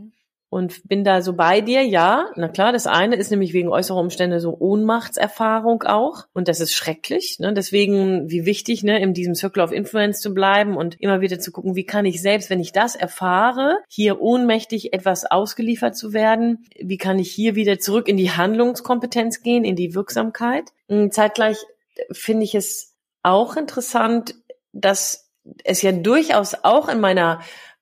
und 0.50 0.86
bin 0.88 1.04
da 1.04 1.22
so 1.22 1.34
bei 1.34 1.60
dir, 1.60 1.82
ja, 1.82 2.26
na 2.34 2.48
klar, 2.48 2.72
das 2.72 2.88
eine 2.88 3.14
ist 3.14 3.30
nämlich 3.30 3.52
wegen 3.52 3.68
äußerer 3.68 3.98
Umstände 3.98 4.40
so 4.40 4.56
Ohnmachtserfahrung 4.58 5.84
auch 5.84 6.26
und 6.34 6.48
das 6.48 6.60
ist 6.60 6.74
schrecklich, 6.74 7.38
ne? 7.38 7.54
deswegen 7.54 8.28
wie 8.28 8.44
wichtig, 8.44 8.82
ne, 8.82 9.00
in 9.00 9.14
diesem 9.14 9.36
Circle 9.36 9.62
of 9.62 9.72
Influence 9.72 10.20
zu 10.20 10.34
bleiben 10.34 10.76
und 10.76 11.00
immer 11.00 11.20
wieder 11.20 11.38
zu 11.38 11.52
gucken, 11.52 11.76
wie 11.76 11.84
kann 11.84 12.04
ich 12.04 12.20
selbst, 12.20 12.50
wenn 12.50 12.60
ich 12.60 12.72
das 12.72 12.96
erfahre, 12.96 13.78
hier 13.88 14.20
ohnmächtig 14.20 14.92
etwas 14.92 15.24
ausgeliefert 15.24 15.96
zu 15.96 16.12
werden, 16.12 16.64
wie 16.78 16.98
kann 16.98 17.20
ich 17.20 17.30
hier 17.30 17.54
wieder 17.54 17.78
zurück 17.78 18.08
in 18.08 18.16
die 18.16 18.32
Handlungskompetenz 18.32 19.42
gehen, 19.42 19.64
in 19.64 19.76
die 19.76 19.94
Wirksamkeit. 19.94 20.64
Und 20.88 21.14
zeitgleich 21.14 21.58
finde 22.10 22.44
ich 22.44 22.56
es 22.56 22.94
auch 23.22 23.56
interessant, 23.56 24.34
dass 24.72 25.30
es 25.64 25.82
ja 25.82 25.92
durchaus 25.92 26.56
auch 26.62 26.88
in 26.88 27.00
meiner 27.00 27.40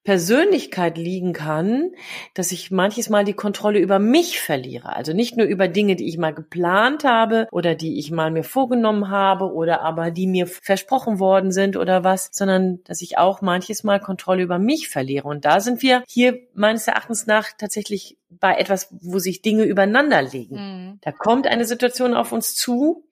Persönlichkeit 0.08 0.96
liegen 0.96 1.34
kann, 1.34 1.90
dass 2.32 2.50
ich 2.50 2.70
manches 2.70 3.10
Mal 3.10 3.26
die 3.26 3.34
Kontrolle 3.34 3.78
über 3.78 3.98
mich 3.98 4.40
verliere. 4.40 4.96
Also 4.96 5.12
nicht 5.12 5.36
nur 5.36 5.44
über 5.44 5.68
Dinge, 5.68 5.96
die 5.96 6.08
ich 6.08 6.16
mal 6.16 6.32
geplant 6.32 7.04
habe 7.04 7.46
oder 7.52 7.74
die 7.74 7.98
ich 7.98 8.10
mal 8.10 8.30
mir 8.30 8.42
vorgenommen 8.42 9.10
habe 9.10 9.52
oder 9.52 9.82
aber 9.82 10.10
die 10.10 10.26
mir 10.26 10.46
versprochen 10.46 11.18
worden 11.18 11.52
sind 11.52 11.76
oder 11.76 12.04
was, 12.04 12.30
sondern 12.32 12.82
dass 12.84 13.02
ich 13.02 13.18
auch 13.18 13.42
manches 13.42 13.84
Mal 13.84 14.00
Kontrolle 14.00 14.42
über 14.42 14.58
mich 14.58 14.88
verliere. 14.88 15.28
Und 15.28 15.44
da 15.44 15.60
sind 15.60 15.82
wir 15.82 16.02
hier 16.08 16.38
meines 16.54 16.88
Erachtens 16.88 17.26
nach 17.26 17.48
tatsächlich 17.58 18.16
bei 18.30 18.54
etwas, 18.54 18.88
wo 19.02 19.18
sich 19.18 19.42
Dinge 19.42 19.64
übereinander 19.64 20.22
legen. 20.22 20.54
Mhm. 20.54 20.98
Da 21.02 21.12
kommt 21.12 21.46
eine 21.46 21.66
Situation 21.66 22.14
auf 22.14 22.32
uns 22.32 22.54
zu, 22.54 23.04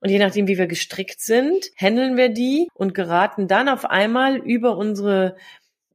und 0.00 0.10
je 0.10 0.18
nachdem, 0.18 0.46
wie 0.46 0.58
wir 0.58 0.68
gestrickt 0.68 1.20
sind, 1.20 1.70
handeln 1.76 2.16
wir 2.16 2.28
die 2.28 2.68
und 2.74 2.94
geraten 2.94 3.48
dann 3.48 3.68
auf 3.68 3.84
einmal 3.84 4.36
über 4.36 4.76
unsere 4.76 5.36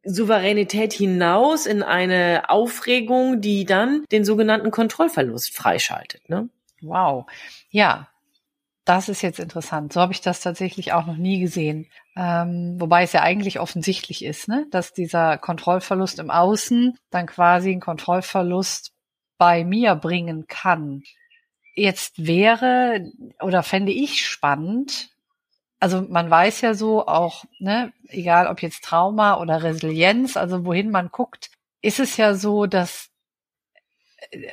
Souveränität 0.03 0.93
hinaus 0.93 1.65
in 1.65 1.83
eine 1.83 2.49
Aufregung, 2.49 3.41
die 3.41 3.65
dann 3.65 4.05
den 4.11 4.25
sogenannten 4.25 4.71
Kontrollverlust 4.71 5.55
freischaltet. 5.55 6.29
Ne? 6.29 6.49
Wow. 6.81 7.25
Ja, 7.69 8.09
das 8.85 9.07
ist 9.07 9.21
jetzt 9.21 9.39
interessant. 9.39 9.93
So 9.93 10.01
habe 10.01 10.11
ich 10.11 10.21
das 10.21 10.41
tatsächlich 10.41 10.91
auch 10.91 11.05
noch 11.05 11.15
nie 11.15 11.39
gesehen. 11.39 11.87
Ähm, 12.17 12.75
wobei 12.79 13.03
es 13.03 13.13
ja 13.13 13.21
eigentlich 13.21 13.59
offensichtlich 13.59 14.25
ist, 14.25 14.49
ne? 14.49 14.67
dass 14.71 14.93
dieser 14.93 15.37
Kontrollverlust 15.37 16.19
im 16.19 16.29
Außen 16.29 16.97
dann 17.09 17.25
quasi 17.25 17.71
einen 17.71 17.79
Kontrollverlust 17.79 18.91
bei 19.37 19.63
mir 19.63 19.95
bringen 19.95 20.45
kann. 20.47 21.03
jetzt 21.75 22.25
wäre 22.25 23.11
oder 23.41 23.63
fände 23.63 23.91
ich 23.91 24.27
spannend, 24.27 25.09
also 25.83 26.01
man 26.01 26.29
weiß 26.29 26.61
ja 26.61 26.75
so 26.75 27.05
auch, 27.07 27.43
ne, 27.59 27.91
egal 28.07 28.47
ob 28.47 28.61
jetzt 28.61 28.85
Trauma 28.85 29.41
oder 29.41 29.63
Resilienz, 29.63 30.37
also 30.37 30.63
wohin 30.63 30.91
man 30.91 31.09
guckt, 31.09 31.51
ist 31.81 31.99
es 31.99 32.15
ja 32.15 32.35
so, 32.35 32.67
dass 32.67 33.09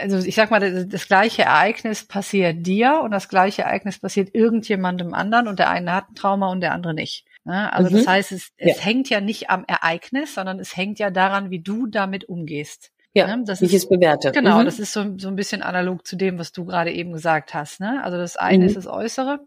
also 0.00 0.18
ich 0.18 0.34
sag 0.34 0.50
mal, 0.50 0.58
das, 0.58 0.88
das, 0.88 1.06
gleiche 1.06 1.42
Ereignis 1.42 2.04
passiert 2.04 2.66
dir 2.66 3.02
und 3.04 3.12
das 3.12 3.28
gleiche 3.28 3.62
Ereignis 3.62 4.00
passiert 4.00 4.34
irgendjemandem 4.34 5.14
anderen 5.14 5.46
und 5.46 5.60
der 5.60 5.70
eine 5.70 5.94
hat 5.94 6.10
ein 6.10 6.16
Trauma 6.16 6.50
und 6.50 6.62
der 6.62 6.72
andere 6.72 6.94
nicht. 6.94 7.24
Ne? 7.44 7.72
Also 7.72 7.90
mhm. 7.90 7.98
das 7.98 8.08
heißt, 8.08 8.32
es, 8.32 8.50
es 8.56 8.78
ja. 8.78 8.82
hängt 8.82 9.08
ja 9.08 9.20
nicht 9.20 9.50
am 9.50 9.64
Ereignis, 9.68 10.34
sondern 10.34 10.58
es 10.58 10.76
hängt 10.76 10.98
ja 10.98 11.10
daran, 11.10 11.50
wie 11.50 11.60
du 11.60 11.86
damit 11.86 12.28
umgehst. 12.28 12.90
Ja, 13.14 13.36
ne? 13.36 13.44
das 13.44 13.60
wie 13.60 13.66
ich 13.66 13.74
es 13.74 13.88
bewerte. 13.88 14.32
Genau, 14.32 14.58
mhm. 14.58 14.64
das 14.64 14.80
ist 14.80 14.92
so, 14.92 15.16
so 15.16 15.28
ein 15.28 15.36
bisschen 15.36 15.62
analog 15.62 16.04
zu 16.04 16.16
dem, 16.16 16.40
was 16.40 16.50
du 16.50 16.64
gerade 16.64 16.90
eben 16.90 17.12
gesagt 17.12 17.54
hast. 17.54 17.78
Ne? 17.78 18.02
Also 18.02 18.18
das 18.18 18.36
eine 18.36 18.64
mhm. 18.64 18.66
ist 18.66 18.76
das 18.76 18.88
Äußere 18.88 19.38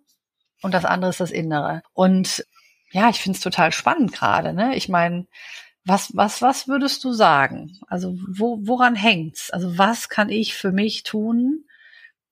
und 0.63 0.73
das 0.73 0.85
andere 0.85 1.11
ist 1.11 1.19
das 1.19 1.31
Innere. 1.31 1.83
Und 1.93 2.45
ja, 2.91 3.09
ich 3.09 3.19
finde 3.19 3.37
es 3.37 3.43
total 3.43 3.71
spannend 3.71 4.13
gerade. 4.13 4.53
Ne? 4.53 4.75
Ich 4.75 4.89
meine, 4.89 5.27
was, 5.85 6.15
was, 6.15 6.41
was 6.41 6.67
würdest 6.67 7.03
du 7.03 7.11
sagen? 7.11 7.79
Also 7.87 8.17
wo, 8.27 8.59
woran 8.61 8.95
hängt's? 8.95 9.51
Also 9.51 9.77
was 9.77 10.09
kann 10.09 10.29
ich 10.29 10.53
für 10.55 10.71
mich 10.71 11.03
tun, 11.03 11.65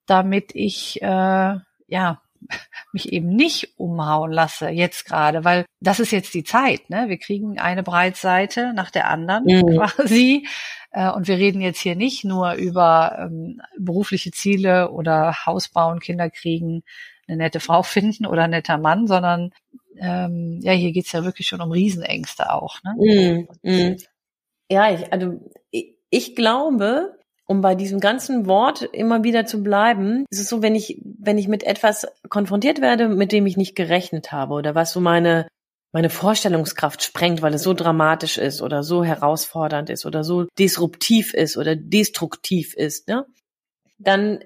damit 0.06 0.52
ich 0.54 1.02
äh, 1.02 1.56
ja 1.86 2.22
mich 2.92 3.12
eben 3.12 3.28
nicht 3.28 3.78
umhauen 3.78 4.32
lasse 4.32 4.68
jetzt 4.68 5.04
gerade, 5.04 5.44
weil 5.44 5.66
das 5.80 6.00
ist 6.00 6.10
jetzt 6.10 6.34
die 6.34 6.44
Zeit. 6.44 6.88
Ne? 6.90 7.08
Wir 7.08 7.18
kriegen 7.18 7.58
eine 7.58 7.82
Breitseite 7.82 8.72
nach 8.74 8.90
der 8.90 9.08
anderen 9.08 9.44
mhm. 9.44 9.76
quasi. 9.76 10.46
Äh, 10.90 11.10
und 11.10 11.28
wir 11.28 11.36
reden 11.36 11.60
jetzt 11.60 11.80
hier 11.80 11.96
nicht 11.96 12.24
nur 12.24 12.52
über 12.54 13.16
ähm, 13.18 13.60
berufliche 13.78 14.30
Ziele 14.30 14.90
oder 14.90 15.44
Haus 15.46 15.68
bauen, 15.68 16.00
Kinder 16.00 16.30
kriegen, 16.30 16.82
eine 17.28 17.36
nette 17.38 17.60
Frau 17.60 17.82
finden 17.82 18.26
oder 18.26 18.44
ein 18.44 18.50
netter 18.50 18.78
Mann, 18.78 19.06
sondern 19.06 19.52
ähm, 19.98 20.60
ja, 20.62 20.72
hier 20.72 20.92
geht's 20.92 21.12
ja 21.12 21.24
wirklich 21.24 21.46
schon 21.46 21.60
um 21.60 21.70
Riesenängste 21.70 22.52
auch. 22.52 22.78
Ne? 22.82 23.46
Mm, 23.62 23.68
mm. 23.70 23.96
Ja, 24.70 24.92
ich, 24.92 25.12
also 25.12 25.38
ich, 25.70 25.96
ich 26.10 26.34
glaube, 26.34 27.18
um 27.46 27.60
bei 27.60 27.74
diesem 27.74 28.00
ganzen 28.00 28.46
Wort 28.46 28.82
immer 28.82 29.24
wieder 29.24 29.46
zu 29.46 29.62
bleiben, 29.62 30.24
ist 30.30 30.40
es 30.40 30.48
so, 30.48 30.62
wenn 30.62 30.74
ich, 30.74 31.00
wenn 31.04 31.38
ich 31.38 31.48
mit 31.48 31.62
etwas 31.64 32.06
konfrontiert 32.28 32.80
werde, 32.80 33.08
mit 33.08 33.32
dem 33.32 33.46
ich 33.46 33.56
nicht 33.56 33.76
gerechnet 33.76 34.32
habe 34.32 34.54
oder 34.54 34.74
was 34.74 34.92
so 34.92 35.00
meine, 35.00 35.48
meine 35.92 36.08
Vorstellungskraft 36.08 37.02
sprengt, 37.02 37.42
weil 37.42 37.54
es 37.54 37.62
so 37.62 37.74
dramatisch 37.74 38.38
ist 38.38 38.62
oder 38.62 38.82
so 38.82 39.04
herausfordernd 39.04 39.90
ist 39.90 40.06
oder 40.06 40.24
so 40.24 40.46
disruptiv 40.58 41.34
ist 41.34 41.56
oder 41.56 41.76
destruktiv 41.76 42.74
ist, 42.74 43.08
ne? 43.08 43.26
Dann 43.98 44.40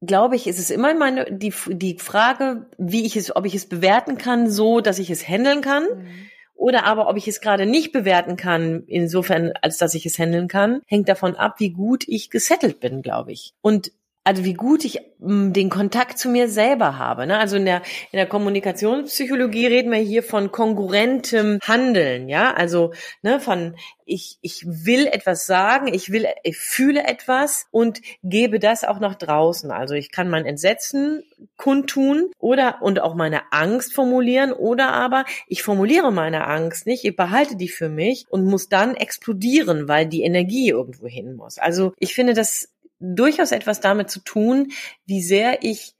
glaube 0.00 0.36
ich, 0.36 0.46
ist 0.46 0.58
es 0.58 0.70
immer 0.70 0.94
meine, 0.94 1.26
die, 1.30 1.52
die 1.68 1.98
Frage, 1.98 2.66
wie 2.78 3.04
ich 3.04 3.16
es, 3.16 3.34
ob 3.34 3.46
ich 3.46 3.54
es 3.54 3.66
bewerten 3.66 4.18
kann, 4.18 4.50
so, 4.50 4.80
dass 4.80 4.98
ich 4.98 5.10
es 5.10 5.28
handeln 5.28 5.60
kann. 5.60 5.84
Mhm. 5.84 6.06
Oder 6.54 6.84
aber, 6.84 7.08
ob 7.08 7.16
ich 7.16 7.28
es 7.28 7.40
gerade 7.40 7.66
nicht 7.66 7.92
bewerten 7.92 8.36
kann, 8.36 8.82
insofern, 8.88 9.52
als 9.62 9.78
dass 9.78 9.94
ich 9.94 10.04
es 10.06 10.18
handeln 10.18 10.48
kann, 10.48 10.82
hängt 10.86 11.08
davon 11.08 11.36
ab, 11.36 11.60
wie 11.60 11.70
gut 11.70 12.04
ich 12.08 12.30
gesettelt 12.30 12.80
bin, 12.80 13.00
glaube 13.00 13.30
ich. 13.30 13.54
Und 13.60 13.92
also 14.28 14.44
wie 14.44 14.52
gut 14.52 14.84
ich 14.84 15.00
mm, 15.20 15.54
den 15.54 15.70
Kontakt 15.70 16.18
zu 16.18 16.28
mir 16.28 16.50
selber 16.50 16.98
habe. 16.98 17.26
Ne? 17.26 17.38
Also 17.38 17.56
in 17.56 17.64
der, 17.64 17.78
in 18.12 18.18
der 18.18 18.26
Kommunikationspsychologie 18.26 19.66
reden 19.66 19.90
wir 19.90 20.00
hier 20.00 20.22
von 20.22 20.52
kongruentem 20.52 21.58
Handeln, 21.66 22.28
ja, 22.28 22.52
also 22.52 22.92
ne, 23.22 23.40
von 23.40 23.74
ich, 24.04 24.38
ich 24.42 24.64
will 24.66 25.06
etwas 25.06 25.46
sagen, 25.46 25.88
ich 25.88 26.10
will, 26.12 26.26
ich 26.42 26.56
fühle 26.58 27.04
etwas 27.04 27.66
und 27.70 28.00
gebe 28.22 28.58
das 28.58 28.84
auch 28.84 29.00
nach 29.00 29.14
draußen. 29.14 29.70
Also 29.70 29.94
ich 29.94 30.10
kann 30.10 30.30
mein 30.30 30.46
Entsetzen 30.46 31.22
kundtun 31.56 32.30
oder 32.38 32.82
und 32.82 33.00
auch 33.00 33.14
meine 33.14 33.52
Angst 33.52 33.94
formulieren 33.94 34.52
oder 34.52 34.92
aber 34.92 35.24
ich 35.46 35.62
formuliere 35.62 36.10
meine 36.10 36.46
Angst 36.46 36.86
nicht, 36.86 37.04
ich 37.04 37.16
behalte 37.16 37.56
die 37.56 37.68
für 37.68 37.88
mich 37.88 38.26
und 38.28 38.44
muss 38.44 38.68
dann 38.68 38.94
explodieren, 38.94 39.88
weil 39.88 40.06
die 40.06 40.22
Energie 40.22 40.68
irgendwo 40.68 41.06
hin 41.06 41.34
muss. 41.34 41.58
Also 41.58 41.92
ich 41.98 42.14
finde 42.14 42.34
das 42.34 42.70
durchaus 43.00 43.52
etwas 43.52 43.80
damit 43.80 44.10
zu 44.10 44.20
tun, 44.20 44.72
wie 45.06 45.22
sehr 45.22 45.62
ich 45.62 45.94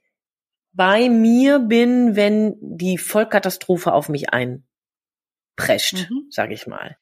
bei 0.71 1.09
mir 1.09 1.59
bin, 1.59 2.15
wenn 2.15 2.55
die 2.61 2.97
Vollkatastrophe 2.97 3.93
auf 3.93 4.09
mich 4.09 4.27
einprescht, 4.29 6.09
mhm. 6.09 6.27
sage 6.29 6.53
ich 6.53 6.67
mal. 6.67 6.97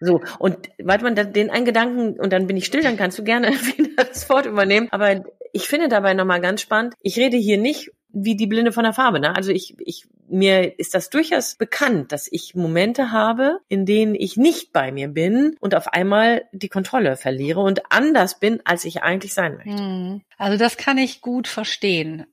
So, 0.00 0.20
und 0.40 0.70
warte 0.82 1.04
mal, 1.04 1.14
den 1.14 1.50
einen 1.50 1.64
Gedanken, 1.64 2.18
und 2.18 2.32
dann 2.32 2.48
bin 2.48 2.56
ich 2.56 2.66
still, 2.66 2.82
dann 2.82 2.96
kannst 2.96 3.18
du 3.18 3.24
gerne 3.24 3.48
wieder 3.76 4.04
das 4.04 4.28
Wort 4.28 4.46
übernehmen. 4.46 4.88
Aber 4.90 5.24
ich 5.52 5.68
finde 5.68 5.88
dabei 5.88 6.14
nochmal 6.14 6.40
ganz 6.40 6.60
spannend, 6.60 6.94
ich 7.00 7.16
rede 7.16 7.36
hier 7.36 7.58
nicht 7.58 7.92
wie 8.12 8.36
die 8.36 8.46
Blinde 8.46 8.72
von 8.72 8.84
der 8.84 8.92
Farbe. 8.92 9.20
Ne? 9.20 9.34
Also 9.34 9.50
ich, 9.50 9.76
ich, 9.80 10.06
mir 10.28 10.78
ist 10.78 10.94
das 10.94 11.10
durchaus 11.10 11.54
bekannt, 11.54 12.12
dass 12.12 12.28
ich 12.30 12.54
Momente 12.54 13.10
habe, 13.10 13.60
in 13.68 13.86
denen 13.86 14.14
ich 14.14 14.36
nicht 14.36 14.72
bei 14.72 14.92
mir 14.92 15.08
bin 15.08 15.56
und 15.60 15.74
auf 15.74 15.88
einmal 15.88 16.44
die 16.52 16.68
Kontrolle 16.68 17.16
verliere 17.16 17.60
und 17.60 17.82
anders 17.90 18.38
bin, 18.38 18.60
als 18.64 18.84
ich 18.84 19.02
eigentlich 19.02 19.34
sein 19.34 19.56
möchte. 19.56 19.76
Hm. 19.76 20.22
Also 20.36 20.58
das 20.58 20.76
kann 20.76 20.98
ich 20.98 21.20
gut 21.20 21.48
verstehen. 21.48 22.26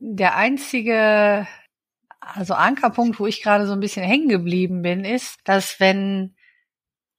Der 0.00 0.36
einzige, 0.36 1.46
also 2.20 2.54
Ankerpunkt, 2.54 3.20
wo 3.20 3.26
ich 3.26 3.42
gerade 3.42 3.66
so 3.66 3.72
ein 3.72 3.80
bisschen 3.80 4.04
hängen 4.04 4.28
geblieben 4.28 4.82
bin, 4.82 5.04
ist, 5.04 5.38
dass 5.44 5.80
wenn 5.80 6.34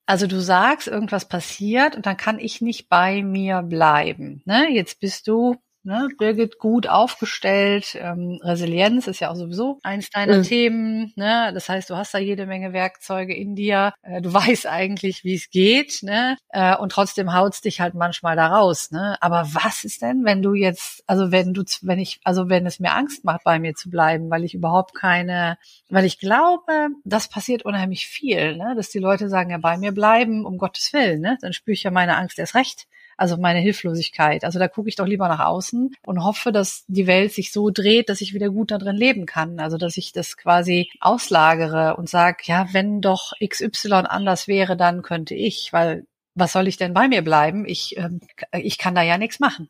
also 0.05 0.25
du 0.25 0.41
sagst, 0.41 0.87
irgendwas 0.87 1.27
passiert 1.27 1.95
und 1.95 2.07
dann 2.07 2.17
kann 2.17 2.39
ich 2.39 2.61
nicht 2.61 2.89
bei 2.89 3.21
mir 3.21 3.61
bleiben. 3.61 4.41
Ne? 4.45 4.67
Jetzt 4.71 4.99
bist 4.99 5.27
du 5.27 5.57
Ne, 5.89 6.07
Birgit 6.19 6.59
gut 6.59 6.85
aufgestellt. 6.85 7.97
Ähm, 7.99 8.39
Resilienz 8.43 9.07
ist 9.07 9.21
ja 9.21 9.31
auch 9.31 9.35
sowieso 9.35 9.79
eins 9.81 10.11
deiner 10.11 10.37
mhm. 10.37 10.43
Themen. 10.43 11.13
Ne? 11.15 11.49
Das 11.51 11.67
heißt, 11.67 11.89
du 11.89 11.95
hast 11.95 12.13
da 12.13 12.19
jede 12.19 12.45
Menge 12.45 12.73
Werkzeuge 12.73 13.35
in 13.35 13.55
dir. 13.55 13.93
Äh, 14.03 14.21
du 14.21 14.31
weißt 14.33 14.67
eigentlich, 14.67 15.23
wie 15.23 15.33
es 15.33 15.49
geht. 15.49 16.03
Ne? 16.03 16.37
Äh, 16.49 16.75
und 16.75 16.91
trotzdem 16.91 17.33
haut's 17.33 17.61
dich 17.61 17.81
halt 17.81 17.95
manchmal 17.95 18.35
da 18.35 18.55
raus. 18.55 18.91
Ne? 18.91 19.17
Aber 19.19 19.47
was 19.53 19.83
ist 19.83 20.03
denn, 20.03 20.25
wenn 20.25 20.43
du 20.43 20.53
jetzt, 20.53 21.03
also 21.07 21.31
wenn 21.31 21.55
du, 21.55 21.63
wenn 21.81 21.97
ich, 21.97 22.19
also 22.23 22.49
wenn 22.49 22.67
es 22.67 22.79
mir 22.79 22.93
Angst 22.93 23.25
macht, 23.25 23.43
bei 23.43 23.57
mir 23.57 23.73
zu 23.73 23.89
bleiben, 23.89 24.29
weil 24.29 24.43
ich 24.43 24.53
überhaupt 24.53 24.93
keine, 24.93 25.57
weil 25.89 26.05
ich 26.05 26.19
glaube, 26.19 26.89
das 27.03 27.29
passiert 27.29 27.65
unheimlich 27.65 28.05
viel, 28.05 28.57
ne? 28.57 28.75
dass 28.75 28.91
die 28.91 28.99
Leute 28.99 29.27
sagen, 29.27 29.49
ja, 29.49 29.57
bei 29.57 29.75
mir 29.79 29.91
bleiben, 29.91 30.45
um 30.45 30.59
Gottes 30.59 30.93
Willen. 30.93 31.21
Ne? 31.21 31.39
Dann 31.41 31.51
spüre 31.51 31.73
ich 31.73 31.81
ja 31.81 31.89
meine 31.89 32.15
Angst 32.15 32.37
erst 32.37 32.53
recht 32.53 32.85
also 33.19 33.37
meine 33.37 33.59
Hilflosigkeit. 33.59 34.43
Also 34.43 34.59
da 34.59 34.67
gucke 34.67 34.89
ich 34.89 34.95
doch 34.95 35.05
lieber 35.05 35.27
nach 35.27 35.45
außen 35.45 35.93
und 36.05 36.23
hoffe, 36.23 36.51
dass 36.51 36.85
die 36.87 37.07
Welt 37.07 37.33
sich 37.33 37.51
so 37.51 37.69
dreht, 37.69 38.09
dass 38.09 38.21
ich 38.21 38.33
wieder 38.33 38.49
gut 38.49 38.71
darin 38.71 38.95
leben 38.95 39.25
kann. 39.25 39.59
Also 39.59 39.77
dass 39.77 39.97
ich 39.97 40.13
das 40.13 40.37
quasi 40.37 40.89
auslagere 41.01 41.97
und 41.97 42.09
sage, 42.09 42.37
ja, 42.43 42.67
wenn 42.71 43.01
doch 43.01 43.33
XY 43.45 44.05
anders 44.07 44.47
wäre, 44.47 44.77
dann 44.77 45.01
könnte 45.01 45.35
ich, 45.35 45.73
weil 45.73 46.05
was 46.35 46.53
soll 46.53 46.67
ich 46.67 46.77
denn 46.77 46.93
bei 46.93 47.07
mir 47.07 47.21
bleiben? 47.21 47.65
Ich, 47.65 47.97
ähm, 47.97 48.21
ich 48.53 48.77
kann 48.77 48.95
da 48.95 49.01
ja 49.01 49.17
nichts 49.17 49.39
machen. 49.39 49.69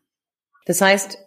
Das 0.66 0.82
heißt, 0.82 1.18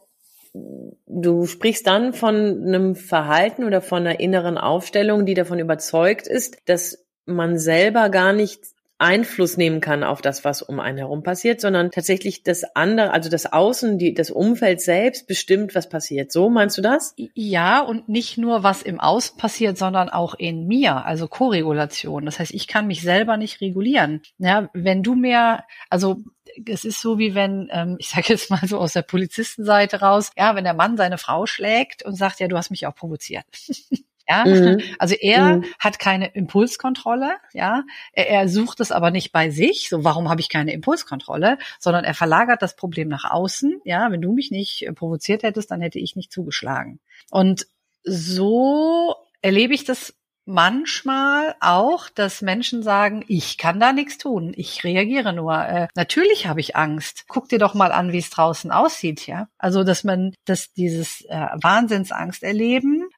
du 0.54 1.46
sprichst 1.46 1.86
dann 1.86 2.12
von 2.12 2.34
einem 2.34 2.94
Verhalten 2.94 3.64
oder 3.64 3.80
von 3.80 4.06
einer 4.06 4.20
inneren 4.20 4.58
Aufstellung, 4.58 5.26
die 5.26 5.34
davon 5.34 5.58
überzeugt 5.58 6.26
ist, 6.26 6.58
dass 6.66 7.04
man 7.24 7.58
selber 7.58 8.08
gar 8.10 8.32
nicht 8.32 8.60
Einfluss 9.02 9.56
nehmen 9.56 9.80
kann 9.80 10.04
auf 10.04 10.22
das, 10.22 10.44
was 10.44 10.62
um 10.62 10.80
einen 10.80 10.98
herum 10.98 11.22
passiert, 11.22 11.60
sondern 11.60 11.90
tatsächlich 11.90 12.44
das 12.44 12.64
andere, 12.76 13.10
also 13.10 13.28
das 13.28 13.52
Außen, 13.52 13.98
die, 13.98 14.14
das 14.14 14.30
Umfeld 14.30 14.80
selbst 14.80 15.26
bestimmt, 15.26 15.74
was 15.74 15.88
passiert. 15.88 16.30
So 16.30 16.48
meinst 16.48 16.78
du 16.78 16.82
das? 16.82 17.14
Ja, 17.34 17.80
und 17.80 18.08
nicht 18.08 18.38
nur 18.38 18.62
was 18.62 18.82
im 18.82 19.00
Außen 19.00 19.36
passiert, 19.36 19.76
sondern 19.76 20.08
auch 20.08 20.34
in 20.34 20.66
mir, 20.66 21.04
also 21.04 21.26
Koregulation. 21.26 22.24
Das 22.24 22.38
heißt, 22.38 22.54
ich 22.54 22.68
kann 22.68 22.86
mich 22.86 23.02
selber 23.02 23.36
nicht 23.36 23.60
regulieren. 23.60 24.22
Ja, 24.38 24.70
wenn 24.72 25.02
du 25.02 25.14
mir, 25.14 25.64
also 25.90 26.18
es 26.66 26.84
ist 26.84 27.00
so 27.00 27.18
wie 27.18 27.34
wenn, 27.34 27.68
ähm, 27.72 27.96
ich 28.00 28.08
sage 28.08 28.28
jetzt 28.28 28.50
mal 28.50 28.60
so 28.66 28.78
aus 28.78 28.92
der 28.92 29.02
Polizistenseite 29.02 30.00
raus, 30.00 30.30
ja, 30.36 30.54
wenn 30.54 30.64
der 30.64 30.74
Mann 30.74 30.96
seine 30.96 31.18
Frau 31.18 31.46
schlägt 31.46 32.04
und 32.04 32.14
sagt, 32.14 32.40
ja, 32.40 32.48
du 32.48 32.56
hast 32.56 32.70
mich 32.70 32.86
auch 32.86 32.94
provoziert. 32.94 33.44
Ja, 34.28 34.44
mhm. 34.44 34.80
also 34.98 35.14
er 35.20 35.56
mhm. 35.56 35.64
hat 35.78 35.98
keine 35.98 36.28
Impulskontrolle, 36.28 37.36
ja. 37.52 37.84
Er, 38.12 38.28
er, 38.28 38.48
sucht 38.48 38.80
es 38.80 38.92
aber 38.92 39.10
nicht 39.10 39.32
bei 39.32 39.50
sich, 39.50 39.88
so 39.88 40.04
warum 40.04 40.28
habe 40.28 40.40
ich 40.40 40.48
keine 40.48 40.72
Impulskontrolle, 40.72 41.58
sondern 41.78 42.04
er 42.04 42.14
verlagert 42.14 42.62
das 42.62 42.76
Problem 42.76 43.08
nach 43.08 43.30
außen, 43.30 43.80
ja. 43.84 44.10
Wenn 44.10 44.22
du 44.22 44.32
mich 44.32 44.50
nicht 44.50 44.86
äh, 44.86 44.92
provoziert 44.92 45.42
hättest, 45.42 45.70
dann 45.70 45.80
hätte 45.80 45.98
ich 45.98 46.16
nicht 46.16 46.32
zugeschlagen. 46.32 47.00
Und 47.30 47.66
so 48.04 49.14
erlebe 49.40 49.74
ich 49.74 49.84
das 49.84 50.14
manchmal 50.44 51.54
auch, 51.60 52.08
dass 52.08 52.42
Menschen 52.42 52.82
sagen, 52.82 53.24
ich 53.28 53.58
kann 53.58 53.78
da 53.78 53.92
nichts 53.92 54.18
tun, 54.18 54.52
ich 54.56 54.82
reagiere 54.84 55.32
nur. 55.32 55.54
Äh, 55.54 55.88
natürlich 55.94 56.46
habe 56.46 56.60
ich 56.60 56.76
Angst. 56.76 57.24
Guck 57.28 57.48
dir 57.48 57.58
doch 57.58 57.74
mal 57.74 57.92
an, 57.92 58.12
wie 58.12 58.18
es 58.18 58.30
draußen 58.30 58.70
aussieht, 58.70 59.26
ja. 59.26 59.48
Also, 59.58 59.84
dass 59.84 60.04
man, 60.04 60.34
dass 60.44 60.72
dieses 60.72 61.24
äh, 61.26 61.46
Wahnsinnsangst 61.60 62.42
erleben 62.42 63.08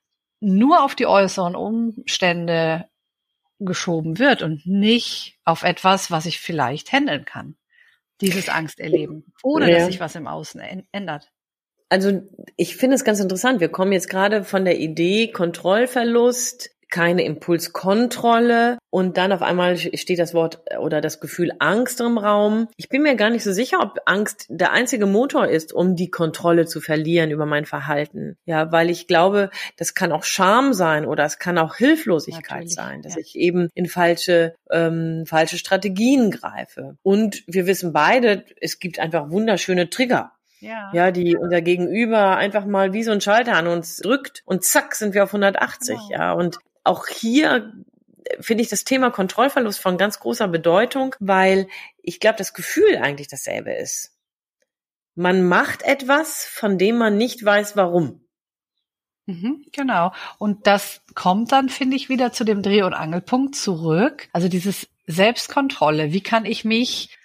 nur 0.45 0.85
auf 0.85 0.95
die 0.95 1.07
äußeren 1.07 1.57
Umstände 1.57 2.89
geschoben 3.59 4.19
wird 4.19 4.43
und 4.43 4.67
nicht 4.67 5.39
auf 5.45 5.63
etwas, 5.63 6.11
was 6.11 6.27
ich 6.27 6.41
vielleicht 6.41 6.93
handeln 6.93 7.25
kann. 7.25 7.57
Dieses 8.21 8.49
Angsterleben, 8.49 9.33
ohne 9.43 9.71
ja. 9.71 9.79
dass 9.79 9.87
sich 9.87 10.01
was 10.01 10.15
im 10.15 10.27
Außen 10.27 10.61
ändert. 10.93 11.33
also 11.89 12.23
ich 12.57 12.77
finde 12.77 12.95
es 12.95 13.05
ganz 13.05 13.21
interessant. 13.21 13.61
Wir 13.61 13.69
kommen 13.69 13.93
jetzt 13.93 14.09
gerade 14.09 14.45
von 14.45 14.65
der 14.65 14.79
Idee 14.79 15.33
Kontrollverlust, 15.33 16.71
keine 16.95 17.25
Impulskontrolle 17.25 18.79
und 18.89 19.17
dann 19.17 19.33
auf 19.33 19.43
einmal 19.43 19.77
steht 19.77 20.21
das 20.21 20.33
Wort 20.33 20.61
oder 20.79 21.01
das 21.01 21.19
Gefühl 21.19 21.51
Angst 21.59 22.01
im 22.01 22.19
Raum. 22.19 22.69
Ich 22.77 22.89
bin 22.89 23.03
mir 23.03 23.17
gar 23.17 23.31
nicht 23.31 23.43
so 23.43 23.53
sicher, 23.53 23.81
ob 23.81 23.99
Angst 24.07 24.47
der 24.49 24.71
einzige 24.71 25.07
Motor 25.07 25.49
ist, 25.49 25.73
um 25.73 25.97
die 25.97 26.09
Kontrolle 26.09 26.67
zu 26.67 26.81
verlieren 26.81 27.33
über 27.33 27.47
mein 27.47 27.65
Verhalten. 27.65 28.37
Ja, 28.45 28.71
weil 28.71 28.91
ich 28.91 29.09
glaube, 29.09 29.51
das 29.77 29.95
kann 29.95 30.13
auch 30.13 30.23
Scham 30.23 30.73
sein 30.73 31.05
oder 31.05 31.25
es 31.25 31.41
kann 31.41 31.59
auch 31.59 31.75
Hilflosigkeit 31.75 32.53
Natürlich, 32.53 32.75
sein, 32.77 33.03
dass 33.03 33.17
ja. 33.17 33.23
ich 33.23 33.35
eben 33.35 33.71
in 33.75 33.87
falsche 33.87 34.55
ähm, 34.71 35.25
falsche 35.27 35.59
Strategien 35.59 36.31
greife. 36.31 36.97
Und 37.03 37.43
wir 37.49 37.67
wissen 37.67 37.93
beide, 37.93 38.45
es 38.61 38.79
gibt 38.79 39.01
einfach 39.01 39.31
wunderschöne 39.31 39.91
Trigger. 39.91 40.31
Ja. 40.61 40.91
ja, 40.95 41.11
die 41.11 41.37
unser 41.37 41.61
Gegenüber 41.61 42.37
einfach 42.37 42.65
mal 42.65 42.93
wie 42.93 43.03
so 43.03 43.11
ein 43.11 43.21
Schalter 43.21 43.55
an 43.55 43.67
uns 43.67 43.97
drückt 43.97 44.43
und 44.47 44.65
zack 44.65 44.95
sind 44.95 45.13
wir 45.13 45.25
auf 45.25 45.31
180. 45.35 45.89
Genau. 45.89 46.11
Ja, 46.11 46.33
und 46.33 46.59
auch 46.85 47.07
hier 47.07 47.73
finde 48.41 48.63
ich 48.63 48.71
das 48.71 48.85
Thema 48.85 49.11
Kontrollverlust 49.11 49.81
von 49.81 49.99
ganz 49.99 50.21
großer 50.21 50.49
Bedeutung, 50.49 51.15
weil 51.19 51.69
ich 52.03 52.21
glaube, 52.21 52.39
das 52.39 52.55
Gefühl 52.55 52.97
eigentlich 52.97 53.29
dasselbe 53.29 53.73
ist. 53.73 54.13
Man 55.15 55.47
macht 55.47 55.83
etwas, 55.83 56.45
von 56.45 56.79
dem 56.79 56.97
man 56.97 57.17
nicht 57.17 57.45
weiß, 57.45 57.77
warum. 57.77 58.21
Mhm, 59.27 59.65
genau. 59.73 60.13
Und 60.39 60.67
das 60.67 61.03
kommt 61.15 61.53
dann, 61.53 61.69
finde 61.69 61.97
ich, 61.97 62.09
wieder 62.09 62.33
zu 62.33 62.45
dem 62.45 62.63
Dreh- 62.63 62.83
und 62.83 62.95
Angelpunkt 62.95 63.55
zurück. 63.55 64.29
Also 64.33 64.49
dieses 64.49 64.89
Selbstkontrolle. 65.07 66.13
Wie 66.13 66.23
kann 66.23 66.45
ich 66.45 66.65
mich 66.65 67.17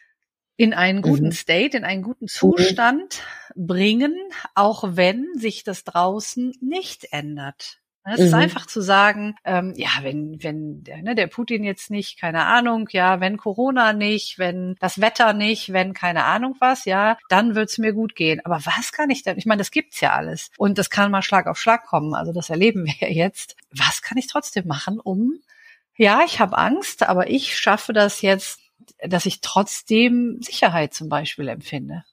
in 0.55 0.73
einen 0.73 1.01
guten 1.01 1.27
mhm. 1.27 1.31
State, 1.31 1.77
in 1.77 1.83
einen 1.83 2.03
guten 2.03 2.27
Zustand 2.27 3.21
mhm. 3.55 3.67
bringen, 3.67 4.15
auch 4.55 4.83
wenn 4.95 5.27
sich 5.35 5.63
das 5.63 5.83
draußen 5.83 6.53
nicht 6.61 7.11
ändert? 7.11 7.78
Es 8.11 8.19
mhm. 8.19 8.25
ist 8.25 8.33
einfach 8.33 8.65
zu 8.65 8.81
sagen, 8.81 9.35
ähm, 9.43 9.73
ja, 9.75 9.89
wenn, 10.01 10.41
wenn 10.43 10.83
ne, 11.03 11.15
der 11.15 11.27
Putin 11.27 11.63
jetzt 11.63 11.91
nicht, 11.91 12.19
keine 12.19 12.45
Ahnung, 12.45 12.87
ja, 12.91 13.19
wenn 13.19 13.37
Corona 13.37 13.93
nicht, 13.93 14.39
wenn 14.39 14.75
das 14.79 15.01
Wetter 15.01 15.33
nicht, 15.33 15.73
wenn 15.73 15.93
keine 15.93 16.25
Ahnung 16.25 16.55
was, 16.59 16.85
ja, 16.85 17.17
dann 17.29 17.55
wird's 17.55 17.77
mir 17.77 17.93
gut 17.93 18.15
gehen. 18.15 18.41
Aber 18.45 18.59
was 18.65 18.91
kann 18.91 19.09
ich 19.09 19.23
denn? 19.23 19.37
Ich 19.37 19.45
meine, 19.45 19.59
das 19.59 19.71
gibt's 19.71 20.01
ja 20.01 20.13
alles. 20.13 20.51
Und 20.57 20.77
das 20.77 20.89
kann 20.89 21.11
mal 21.11 21.21
Schlag 21.21 21.47
auf 21.47 21.59
Schlag 21.59 21.85
kommen. 21.85 22.13
Also 22.13 22.33
das 22.33 22.49
erleben 22.49 22.85
wir 22.85 22.95
ja 22.99 23.07
jetzt. 23.07 23.55
Was 23.71 24.01
kann 24.01 24.17
ich 24.17 24.27
trotzdem 24.27 24.67
machen, 24.67 24.99
um, 24.99 25.39
ja, 25.95 26.21
ich 26.25 26.39
habe 26.39 26.57
Angst, 26.57 27.03
aber 27.03 27.29
ich 27.29 27.57
schaffe 27.57 27.91
das 27.91 28.21
jetzt, 28.21 28.61
dass 29.05 29.25
ich 29.25 29.41
trotzdem 29.41 30.37
Sicherheit 30.41 30.93
zum 30.93 31.09
Beispiel 31.09 31.49
empfinde. 31.49 32.05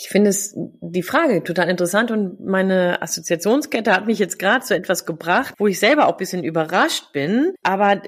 Ich 0.00 0.08
finde 0.08 0.30
es 0.30 0.54
die 0.56 1.02
Frage 1.02 1.42
total 1.42 1.68
interessant 1.68 2.12
und 2.12 2.38
meine 2.38 3.02
Assoziationskette 3.02 3.92
hat 3.92 4.06
mich 4.06 4.20
jetzt 4.20 4.38
gerade 4.38 4.64
zu 4.64 4.76
etwas 4.76 5.06
gebracht, 5.06 5.54
wo 5.58 5.66
ich 5.66 5.80
selber 5.80 6.06
auch 6.06 6.12
ein 6.12 6.18
bisschen 6.18 6.44
überrascht 6.44 7.12
bin. 7.12 7.52
Aber 7.64 8.00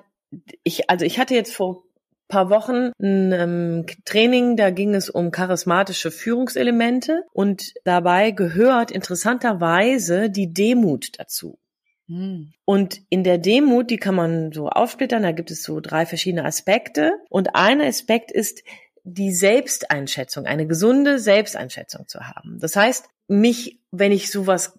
ich, 0.62 0.88
also 0.88 1.04
ich 1.04 1.18
hatte 1.18 1.34
jetzt 1.34 1.52
vor 1.52 1.82
paar 2.28 2.48
Wochen 2.48 2.92
ein 3.02 3.32
ähm, 3.32 3.86
Training, 4.04 4.56
da 4.56 4.70
ging 4.70 4.94
es 4.94 5.10
um 5.10 5.32
charismatische 5.32 6.12
Führungselemente 6.12 7.24
und 7.32 7.74
dabei 7.84 8.30
gehört 8.30 8.92
interessanterweise 8.92 10.30
die 10.30 10.54
Demut 10.54 11.18
dazu. 11.18 11.58
Hm. 12.06 12.52
Und 12.64 13.02
in 13.08 13.24
der 13.24 13.38
Demut, 13.38 13.90
die 13.90 13.96
kann 13.96 14.14
man 14.14 14.52
so 14.52 14.68
aufsplittern, 14.68 15.24
da 15.24 15.32
gibt 15.32 15.50
es 15.50 15.64
so 15.64 15.80
drei 15.80 16.06
verschiedene 16.06 16.44
Aspekte. 16.44 17.14
Und 17.28 17.56
ein 17.56 17.80
Aspekt 17.80 18.30
ist 18.30 18.62
die 19.04 19.32
Selbsteinschätzung, 19.32 20.46
eine 20.46 20.66
gesunde 20.66 21.18
Selbsteinschätzung 21.18 22.08
zu 22.08 22.20
haben. 22.20 22.58
Das 22.60 22.76
heißt, 22.76 23.06
mich, 23.28 23.78
wenn 23.90 24.12
ich 24.12 24.30
sowas 24.30 24.74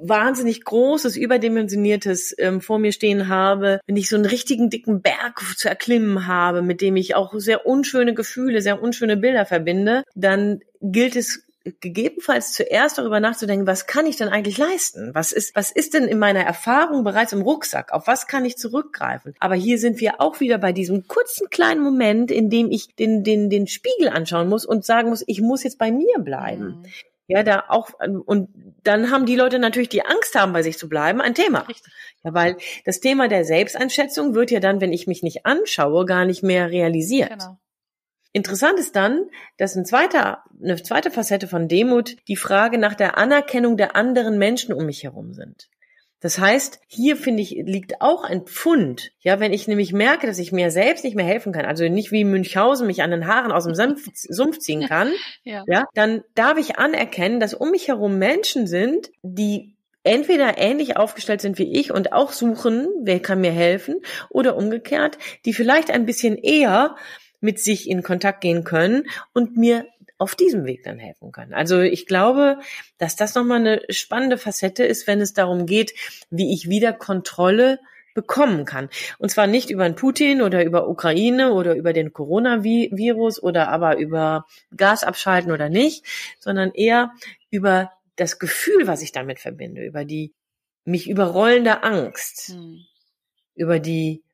wahnsinnig 0.00 0.64
großes, 0.64 1.16
überdimensioniertes 1.16 2.34
ähm, 2.38 2.60
vor 2.60 2.78
mir 2.78 2.92
stehen 2.92 3.28
habe, 3.28 3.80
wenn 3.86 3.96
ich 3.96 4.08
so 4.08 4.16
einen 4.16 4.26
richtigen 4.26 4.70
dicken 4.70 5.02
Berg 5.02 5.40
zu 5.56 5.68
erklimmen 5.68 6.26
habe, 6.26 6.62
mit 6.62 6.80
dem 6.80 6.96
ich 6.96 7.14
auch 7.14 7.34
sehr 7.36 7.66
unschöne 7.66 8.14
Gefühle, 8.14 8.62
sehr 8.62 8.80
unschöne 8.80 9.16
Bilder 9.16 9.44
verbinde, 9.44 10.04
dann 10.14 10.60
gilt 10.80 11.16
es 11.16 11.47
gegebenenfalls 11.80 12.52
zuerst 12.52 12.98
darüber 12.98 13.20
nachzudenken, 13.20 13.66
was 13.66 13.86
kann 13.86 14.06
ich 14.06 14.16
denn 14.16 14.28
eigentlich 14.28 14.58
leisten? 14.58 15.14
Was 15.14 15.32
ist, 15.32 15.54
was 15.54 15.70
ist 15.70 15.94
denn 15.94 16.04
in 16.04 16.18
meiner 16.18 16.40
Erfahrung 16.40 17.04
bereits 17.04 17.32
im 17.32 17.42
Rucksack? 17.42 17.92
Auf 17.92 18.06
was 18.06 18.26
kann 18.26 18.44
ich 18.44 18.56
zurückgreifen? 18.56 19.34
Aber 19.40 19.54
hier 19.54 19.78
sind 19.78 20.00
wir 20.00 20.20
auch 20.20 20.40
wieder 20.40 20.58
bei 20.58 20.72
diesem 20.72 21.06
kurzen 21.06 21.50
kleinen 21.50 21.82
Moment, 21.82 22.30
in 22.30 22.50
dem 22.50 22.70
ich 22.70 22.94
den, 22.94 23.24
den, 23.24 23.50
den 23.50 23.66
Spiegel 23.66 24.08
anschauen 24.08 24.48
muss 24.48 24.64
und 24.64 24.84
sagen 24.84 25.08
muss, 25.08 25.24
ich 25.26 25.40
muss 25.40 25.62
jetzt 25.62 25.78
bei 25.78 25.90
mir 25.90 26.18
bleiben. 26.18 26.82
Mhm. 26.82 26.86
Ja, 27.30 27.42
da 27.42 27.64
auch, 27.68 27.90
und 28.24 28.48
dann 28.84 29.10
haben 29.10 29.26
die 29.26 29.36
Leute 29.36 29.58
natürlich, 29.58 29.90
die 29.90 30.04
Angst 30.04 30.34
haben, 30.34 30.54
bei 30.54 30.62
sich 30.62 30.78
zu 30.78 30.88
bleiben, 30.88 31.20
ein 31.20 31.34
Thema. 31.34 31.60
Richtig. 31.60 31.92
Ja, 32.24 32.32
weil 32.32 32.56
das 32.86 33.00
Thema 33.00 33.28
der 33.28 33.44
Selbsteinschätzung 33.44 34.34
wird 34.34 34.50
ja 34.50 34.60
dann, 34.60 34.80
wenn 34.80 34.94
ich 34.94 35.06
mich 35.06 35.22
nicht 35.22 35.44
anschaue, 35.44 36.06
gar 36.06 36.24
nicht 36.24 36.42
mehr 36.42 36.70
realisiert. 36.70 37.30
Genau. 37.30 37.58
Interessant 38.38 38.78
ist 38.78 38.94
dann, 38.94 39.26
dass 39.56 39.74
ein 39.74 39.84
zweiter, 39.84 40.44
eine 40.62 40.80
zweite 40.80 41.10
Facette 41.10 41.48
von 41.48 41.66
Demut 41.66 42.14
die 42.28 42.36
Frage 42.36 42.78
nach 42.78 42.94
der 42.94 43.18
Anerkennung 43.18 43.76
der 43.76 43.96
anderen 43.96 44.38
Menschen 44.38 44.72
um 44.72 44.86
mich 44.86 45.02
herum 45.02 45.32
sind. 45.32 45.68
Das 46.20 46.38
heißt, 46.38 46.78
hier 46.86 47.16
finde 47.16 47.42
ich, 47.42 47.50
liegt 47.50 48.00
auch 48.00 48.22
ein 48.22 48.42
Pfund. 48.42 49.10
Ja, 49.18 49.40
wenn 49.40 49.52
ich 49.52 49.66
nämlich 49.66 49.92
merke, 49.92 50.28
dass 50.28 50.38
ich 50.38 50.52
mir 50.52 50.70
selbst 50.70 51.02
nicht 51.02 51.16
mehr 51.16 51.24
helfen 51.24 51.52
kann, 51.52 51.64
also 51.64 51.88
nicht 51.88 52.12
wie 52.12 52.22
Münchhausen 52.22 52.86
mich 52.86 53.02
an 53.02 53.10
den 53.10 53.26
Haaren 53.26 53.50
aus 53.50 53.64
dem 53.64 53.74
Sumpf, 53.74 54.08
Sumpf 54.14 54.58
ziehen 54.58 54.86
kann, 54.86 55.10
ja. 55.42 55.64
ja, 55.66 55.86
dann 55.94 56.22
darf 56.36 56.58
ich 56.58 56.78
anerkennen, 56.78 57.40
dass 57.40 57.54
um 57.54 57.72
mich 57.72 57.88
herum 57.88 58.18
Menschen 58.18 58.68
sind, 58.68 59.10
die 59.22 59.74
entweder 60.04 60.58
ähnlich 60.58 60.96
aufgestellt 60.96 61.40
sind 61.40 61.58
wie 61.58 61.72
ich 61.72 61.90
und 61.90 62.12
auch 62.12 62.30
suchen, 62.30 62.86
wer 63.02 63.18
kann 63.18 63.40
mir 63.40 63.50
helfen, 63.50 63.96
oder 64.30 64.56
umgekehrt, 64.56 65.18
die 65.44 65.52
vielleicht 65.52 65.90
ein 65.90 66.06
bisschen 66.06 66.36
eher 66.36 66.94
mit 67.40 67.60
sich 67.60 67.88
in 67.88 68.02
Kontakt 68.02 68.40
gehen 68.40 68.64
können 68.64 69.08
und 69.32 69.56
mir 69.56 69.86
auf 70.18 70.34
diesem 70.34 70.64
Weg 70.64 70.82
dann 70.82 70.98
helfen 70.98 71.30
können. 71.30 71.54
Also 71.54 71.80
ich 71.80 72.06
glaube, 72.06 72.58
dass 72.98 73.14
das 73.14 73.34
nochmal 73.34 73.60
eine 73.60 73.82
spannende 73.90 74.36
Facette 74.36 74.84
ist, 74.84 75.06
wenn 75.06 75.20
es 75.20 75.32
darum 75.32 75.66
geht, 75.66 75.94
wie 76.30 76.52
ich 76.52 76.68
wieder 76.68 76.92
Kontrolle 76.92 77.78
bekommen 78.14 78.64
kann. 78.64 78.88
Und 79.18 79.30
zwar 79.30 79.46
nicht 79.46 79.70
über 79.70 79.88
Putin 79.90 80.42
oder 80.42 80.64
über 80.64 80.88
Ukraine 80.88 81.52
oder 81.52 81.76
über 81.76 81.92
den 81.92 82.12
Coronavirus 82.12 83.40
oder 83.40 83.68
aber 83.68 83.96
über 83.96 84.44
Gas 84.76 85.04
abschalten 85.04 85.52
oder 85.52 85.68
nicht, 85.68 86.04
sondern 86.40 86.72
eher 86.72 87.12
über 87.50 87.92
das 88.16 88.40
Gefühl, 88.40 88.88
was 88.88 89.02
ich 89.02 89.12
damit 89.12 89.38
verbinde, 89.38 89.84
über 89.84 90.04
die 90.04 90.34
mich 90.84 91.08
überrollende 91.08 91.84
Angst, 91.84 92.48
hm. 92.48 92.80
über 93.54 93.78
die 93.78 94.24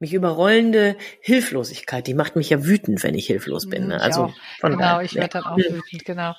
mich 0.00 0.14
überrollende 0.14 0.96
Hilflosigkeit, 1.20 2.06
die 2.06 2.14
macht 2.14 2.34
mich 2.34 2.50
ja 2.50 2.64
wütend, 2.64 3.02
wenn 3.02 3.14
ich 3.14 3.26
hilflos 3.26 3.68
bin. 3.68 3.88
Ne? 3.88 4.00
Also 4.00 4.32
von 4.58 4.72
genau, 4.72 4.82
daher, 4.82 5.02
ich 5.02 5.14
werde 5.14 5.28
dann 5.28 5.44
auch 5.44 5.56
wütend, 5.56 6.04
genau. 6.04 6.34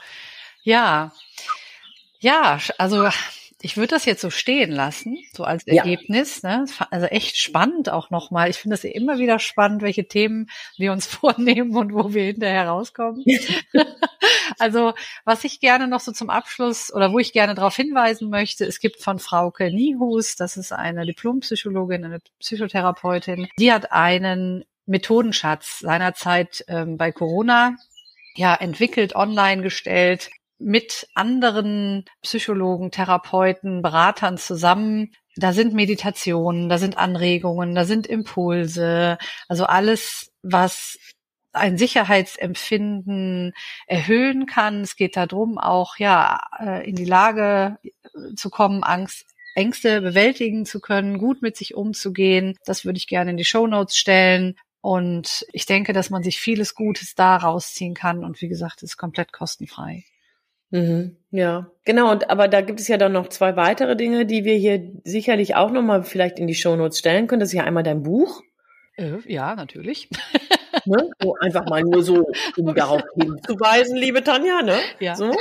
Ja, 0.64 1.12
ja, 2.20 2.60
also 2.78 3.10
ich 3.62 3.78
würde 3.78 3.90
das 3.90 4.06
jetzt 4.06 4.22
so 4.22 4.30
stehen 4.30 4.72
lassen, 4.72 5.18
so 5.34 5.44
als 5.44 5.66
Ergebnis. 5.68 6.42
Ja. 6.42 6.62
Ne? 6.62 6.66
Also 6.90 7.06
echt 7.08 7.38
spannend 7.38 7.90
auch 7.90 8.10
nochmal. 8.10 8.50
Ich 8.50 8.58
finde 8.58 8.76
es 8.76 8.84
immer 8.84 9.20
wieder 9.20 9.40
spannend, 9.40 9.82
welche 9.82 10.08
Themen 10.08 10.50
wir 10.78 10.92
uns 10.92 11.06
vornehmen 11.08 11.76
und 11.76 11.94
wo 11.94 12.14
wir 12.14 12.24
hinterher 12.24 12.68
rauskommen. 12.68 13.24
also 14.60 14.94
was 15.26 15.44
ich 15.44 15.60
gerne 15.60 15.88
noch 15.88 16.00
so 16.00 16.12
zum 16.12 16.30
Abschluss 16.30 16.92
oder 16.94 17.12
wo 17.12 17.20
ich 17.20 17.34
gerne 17.34 17.56
darauf 17.56 17.76
hinweisen 17.76 18.30
möchte, 18.30 18.66
es 18.66 18.80
gibt 18.80 19.02
von 19.02 19.20
Frauke 19.20 19.72
Niehus, 19.72 20.36
das 20.36 20.58
ist 20.58 20.72
eine 20.72 21.06
Diplompsychologin, 21.06 22.06
eine 22.06 22.20
Psychotherapeutin, 22.40 23.48
die 23.60 23.72
hat 23.72 23.92
einen 23.92 24.66
Methodenschatz 24.86 25.80
seinerzeit 25.80 26.66
ähm, 26.68 26.98
bei 26.98 27.12
Corona 27.12 27.76
ja 28.36 28.56
entwickelt, 28.56 29.16
online 29.16 29.62
gestellt, 29.62 30.30
mit 30.62 31.08
anderen 31.16 32.06
Psychologen, 32.22 32.92
Therapeuten, 32.92 33.82
Beratern 33.82 34.38
zusammen. 34.38 35.12
Da 35.36 35.54
sind 35.54 35.74
Meditationen, 35.74 36.70
da 36.70 36.78
sind 36.78 36.98
Anregungen, 36.98 37.74
da 37.74 37.86
sind 37.86 38.08
Impulse, 38.08 39.18
also 39.48 39.66
alles, 39.66 40.32
was 40.42 40.98
ein 41.54 41.78
Sicherheitsempfinden 41.78 43.54
erhöhen 43.88 44.46
kann. 44.46 44.82
Es 44.82 44.96
geht 44.96 45.18
darum, 45.18 45.58
auch 45.58 45.98
ja 45.98 46.40
äh, 46.60 46.88
in 46.88 46.96
die 46.96 47.06
Lage 47.06 47.78
zu 48.36 48.50
kommen, 48.50 48.84
Angst, 48.84 49.26
Ängste 49.54 50.02
bewältigen 50.02 50.66
zu 50.66 50.80
können, 50.80 51.18
gut 51.18 51.42
mit 51.42 51.58
sich 51.58 51.76
umzugehen. 51.76 52.58
Das 52.66 52.86
würde 52.86 52.98
ich 52.98 53.08
gerne 53.08 53.32
in 53.32 53.38
die 53.38 53.46
Show 53.46 53.68
Notes 53.68 53.98
stellen. 53.98 54.56
Und 54.80 55.46
ich 55.52 55.66
denke, 55.66 55.94
dass 55.94 56.10
man 56.10 56.24
sich 56.24 56.40
vieles 56.40 56.74
Gutes 56.74 57.16
da 57.16 57.36
rausziehen 57.36 57.94
kann. 57.94 58.24
Und 58.24 58.42
wie 58.42 58.48
gesagt, 58.48 58.78
es 58.78 58.92
ist 58.92 58.98
komplett 58.98 59.32
kostenfrei. 59.34 60.06
Mhm, 60.72 61.18
ja, 61.32 61.70
genau. 61.86 62.12
Und 62.12 62.30
aber 62.30 62.48
da 62.48 62.62
gibt 62.62 62.80
es 62.80 62.88
ja 62.88 62.98
dann 62.98 63.12
noch 63.12 63.28
zwei 63.28 63.56
weitere 63.56 63.96
Dinge, 63.96 64.26
die 64.26 64.46
wir 64.46 64.56
hier 64.56 64.92
sicherlich 65.04 65.56
auch 65.56 65.72
noch 65.72 65.82
mal 65.82 66.04
vielleicht 66.04 66.40
in 66.40 66.48
die 66.48 66.56
Shownotes 66.56 67.00
stellen 67.00 67.28
können. 67.28 67.42
Das 67.42 67.50
ist 67.50 67.56
ja 67.56 67.64
einmal 67.64 67.84
dein 67.84 68.04
Buch. 68.04 68.42
Äh, 68.98 69.18
ja, 69.26 69.56
natürlich. 69.56 70.10
Ne? 70.86 71.10
So 71.22 71.36
einfach 71.40 71.66
mal 71.66 71.82
nur 71.84 72.02
so, 72.02 72.32
um 72.58 72.74
darauf 72.76 73.04
hinzuweisen, 73.16 73.98
liebe 73.98 74.24
Tanja, 74.24 74.62
ne? 74.62 74.80
Ja. 75.00 75.16
So. 75.16 75.32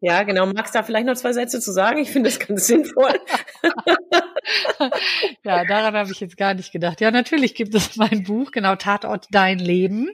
Ja, 0.00 0.22
genau. 0.22 0.46
Magst 0.46 0.74
du 0.74 0.78
da 0.78 0.82
vielleicht 0.84 1.06
noch 1.06 1.16
zwei 1.16 1.32
Sätze 1.32 1.60
zu 1.60 1.72
sagen? 1.72 1.98
Ich 1.98 2.10
finde 2.10 2.30
das 2.30 2.38
ganz 2.38 2.66
sinnvoll. 2.66 3.12
ja, 5.44 5.64
daran 5.64 5.94
habe 5.94 6.10
ich 6.10 6.20
jetzt 6.20 6.36
gar 6.36 6.54
nicht 6.54 6.72
gedacht. 6.72 7.00
Ja, 7.00 7.10
natürlich 7.10 7.54
gibt 7.54 7.74
es 7.74 7.96
mein 7.96 8.22
Buch, 8.22 8.52
genau 8.52 8.76
Tatort 8.76 9.26
Dein 9.30 9.58
Leben 9.58 10.08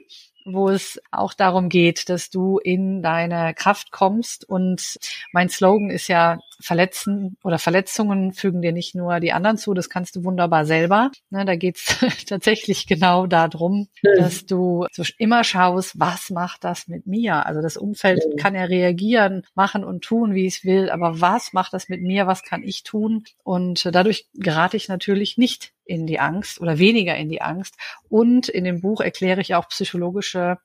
wo 0.47 0.69
es 0.69 0.99
auch 1.11 1.33
darum 1.33 1.69
geht, 1.69 2.09
dass 2.09 2.29
du 2.29 2.57
in 2.57 3.01
deine 3.01 3.53
Kraft 3.53 3.91
kommst. 3.91 4.47
Und 4.47 4.97
mein 5.33 5.49
Slogan 5.49 5.89
ist 5.89 6.07
ja, 6.07 6.39
Verletzen 6.59 7.37
oder 7.43 7.59
Verletzungen 7.59 8.33
fügen 8.33 8.61
dir 8.61 8.71
nicht 8.71 8.95
nur 8.95 9.19
die 9.19 9.33
anderen 9.33 9.57
zu, 9.57 9.73
das 9.73 9.89
kannst 9.89 10.15
du 10.15 10.23
wunderbar 10.23 10.65
selber. 10.65 11.11
Ne, 11.29 11.45
da 11.45 11.55
geht's 11.55 11.97
tatsächlich 12.27 12.87
genau 12.87 13.27
darum, 13.27 13.87
mhm. 14.01 14.17
dass 14.17 14.45
du 14.45 14.85
so 14.91 15.03
immer 15.17 15.43
schaust, 15.43 15.99
was 15.99 16.29
macht 16.29 16.63
das 16.63 16.87
mit 16.87 17.05
mir? 17.07 17.45
Also 17.45 17.61
das 17.61 17.77
Umfeld 17.77 18.23
mhm. 18.25 18.37
kann 18.37 18.55
ja 18.55 18.63
reagieren, 18.63 19.43
machen 19.55 19.83
und 19.83 20.03
tun, 20.03 20.33
wie 20.33 20.47
es 20.47 20.65
will, 20.65 20.89
aber 20.89 21.21
was 21.21 21.53
macht 21.53 21.73
das 21.73 21.89
mit 21.89 22.01
mir? 22.01 22.27
Was 22.27 22.43
kann 22.43 22.63
ich 22.63 22.83
tun? 22.83 23.23
Und 23.43 23.87
dadurch 23.93 24.27
gerate 24.33 24.77
ich 24.77 24.87
natürlich 24.87 25.37
nicht 25.37 25.73
in 25.85 26.05
die 26.05 26.19
Angst 26.19 26.59
oder 26.59 26.79
weniger 26.79 27.15
in 27.15 27.29
die 27.29 27.41
Angst. 27.41 27.75
Und 28.09 28.49
in 28.49 28.63
dem 28.63 28.81
Buch 28.81 29.01
erkläre 29.01 29.41
ich 29.41 29.55
auch 29.55 29.69
psychologische, 29.69 30.57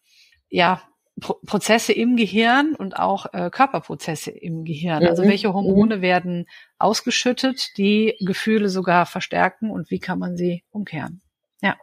ja, 0.49 0.83
Pro 1.21 1.35
Prozesse 1.47 1.93
im 1.93 2.17
Gehirn 2.17 2.75
und 2.75 2.97
auch 2.99 3.27
äh, 3.33 3.51
Körperprozesse 3.51 4.31
im 4.31 4.65
Gehirn. 4.65 5.07
Also 5.07 5.23
mhm. 5.23 5.29
welche 5.29 5.53
Hormone 5.53 5.99
mhm. 5.99 6.03
werden 6.03 6.47
ausgeschüttet, 6.79 7.77
die 7.77 8.17
Gefühle 8.21 8.69
sogar 8.69 9.07
verstärken 9.07 9.71
und 9.71 9.91
wie 9.91 9.99
kann 9.99 10.19
man 10.19 10.37
sie 10.37 10.65
umkehren? 10.71 11.21
Ja. 11.61 11.77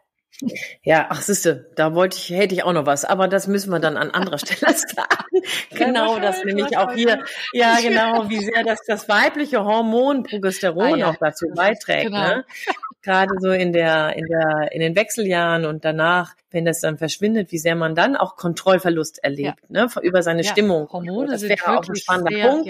Ja, 0.84 1.08
ach 1.10 1.22
siehste, 1.22 1.72
da 1.76 1.94
wollte 1.96 2.18
ich, 2.18 2.30
hätte 2.30 2.56
ich 2.56 2.64
auch 2.64 2.74
noch 2.74 2.86
was, 2.86 3.06
aber 3.06 3.28
das 3.28 3.48
müssen 3.48 3.72
wir 3.72 3.80
dann 3.80 3.98
an 3.98 4.12
anderer 4.12 4.38
Stelle 4.40 4.74
sagen. 4.74 5.42
genau, 5.72 6.16
ja, 6.16 6.22
das 6.22 6.44
nämlich 6.44 6.78
auch 6.78 6.94
hier, 6.94 7.24
ja 7.54 7.78
genau, 7.82 8.30
wie 8.30 8.40
sehr 8.40 8.64
das, 8.64 8.80
das 8.88 9.10
weibliche 9.10 9.64
Hormon 9.64 10.24
Progesteron 10.24 10.94
ah, 10.94 10.98
ja. 10.98 11.10
auch 11.10 11.18
dazu 11.20 11.48
beiträgt. 11.56 12.08
Genau. 12.08 12.28
Ne? 12.28 12.46
Gerade 13.02 13.34
so 13.40 13.52
in 13.52 13.72
der, 13.72 14.16
in 14.18 14.26
der, 14.26 14.72
in 14.72 14.82
den 14.82 14.96
Wechseljahren 14.96 15.66
und 15.66 15.86
danach, 15.86 16.36
wenn 16.52 16.66
das 16.66 16.82
dann 16.82 16.98
verschwindet, 16.98 17.52
wie 17.52 17.58
sehr 17.58 17.76
man 17.76 17.96
dann 17.96 18.18
auch 18.18 18.36
Kontrollverlust 18.36 19.24
erlebt, 19.24 19.60
ja. 19.70 19.86
ne, 19.86 19.88
über 20.02 20.22
seine 20.22 20.44
Stimmung. 20.44 20.90
Hormone 20.92 21.32
das 21.32 21.44
wäre 21.44 21.78
auch 21.78 21.88
ein 21.88 21.96
spannender 21.96 22.32
sehr, 22.32 22.48
Punkt. 22.48 22.68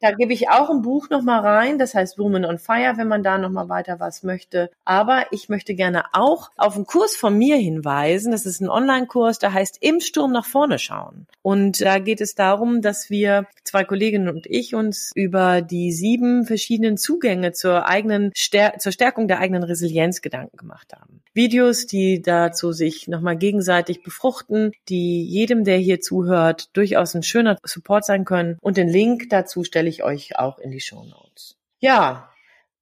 Da 0.00 0.12
gebe 0.12 0.32
ich 0.32 0.48
auch 0.48 0.70
ein 0.70 0.82
Buch 0.82 1.10
nochmal 1.10 1.40
rein, 1.40 1.78
das 1.78 1.94
heißt 1.94 2.18
Woman 2.18 2.44
on 2.44 2.58
Fire, 2.58 2.94
wenn 2.96 3.08
man 3.08 3.24
da 3.24 3.36
nochmal 3.36 3.68
weiter 3.68 3.98
was 3.98 4.22
möchte. 4.22 4.70
Aber 4.84 5.26
ich 5.32 5.48
möchte 5.48 5.74
gerne 5.74 6.04
auch 6.12 6.50
auf 6.56 6.76
einen 6.76 6.86
Kurs 6.86 7.16
von 7.16 7.36
mir 7.36 7.56
hinweisen. 7.56 8.30
Das 8.30 8.46
ist 8.46 8.60
ein 8.60 8.70
Online-Kurs, 8.70 9.38
der 9.40 9.52
heißt 9.52 9.78
Im 9.80 10.00
Sturm 10.00 10.32
nach 10.32 10.46
vorne 10.46 10.78
schauen. 10.78 11.26
Und 11.42 11.80
da 11.80 11.98
geht 11.98 12.20
es 12.20 12.34
darum, 12.34 12.80
dass 12.80 13.10
wir, 13.10 13.46
zwei 13.64 13.84
Kolleginnen 13.84 14.28
und 14.28 14.46
ich, 14.46 14.74
uns 14.74 15.10
über 15.14 15.62
die 15.62 15.92
sieben 15.92 16.46
verschiedenen 16.46 16.96
Zugänge 16.96 17.52
zur 17.52 17.86
eigenen, 17.86 18.30
Stär 18.34 18.78
zur 18.78 18.92
Stärkung 18.92 19.26
der 19.26 19.40
eigenen 19.40 19.64
Resilienz 19.64 20.22
Gedanken 20.22 20.56
gemacht 20.56 20.92
haben. 20.94 21.22
Videos, 21.34 21.86
die 21.86 22.22
dazu 22.22 22.72
sich 22.72 23.08
nochmal 23.08 23.36
gegenseitig 23.36 24.02
befruchten, 24.02 24.72
die 24.88 25.24
jedem, 25.24 25.64
der 25.64 25.78
hier 25.78 26.00
zuhört, 26.00 26.76
durchaus 26.76 27.14
ein 27.14 27.22
schöner 27.22 27.56
Support 27.64 28.04
sein 28.04 28.24
können. 28.24 28.58
Und 28.60 28.76
den 28.76 28.88
Link 28.88 29.30
dazu 29.30 29.64
stelle 29.64 29.87
stelle 29.88 29.88
ich 29.88 30.04
euch 30.04 30.38
auch 30.38 30.58
in 30.58 30.70
die 30.70 30.80
Show 30.80 31.04
Notes. 31.04 31.56
Ja, 31.80 32.30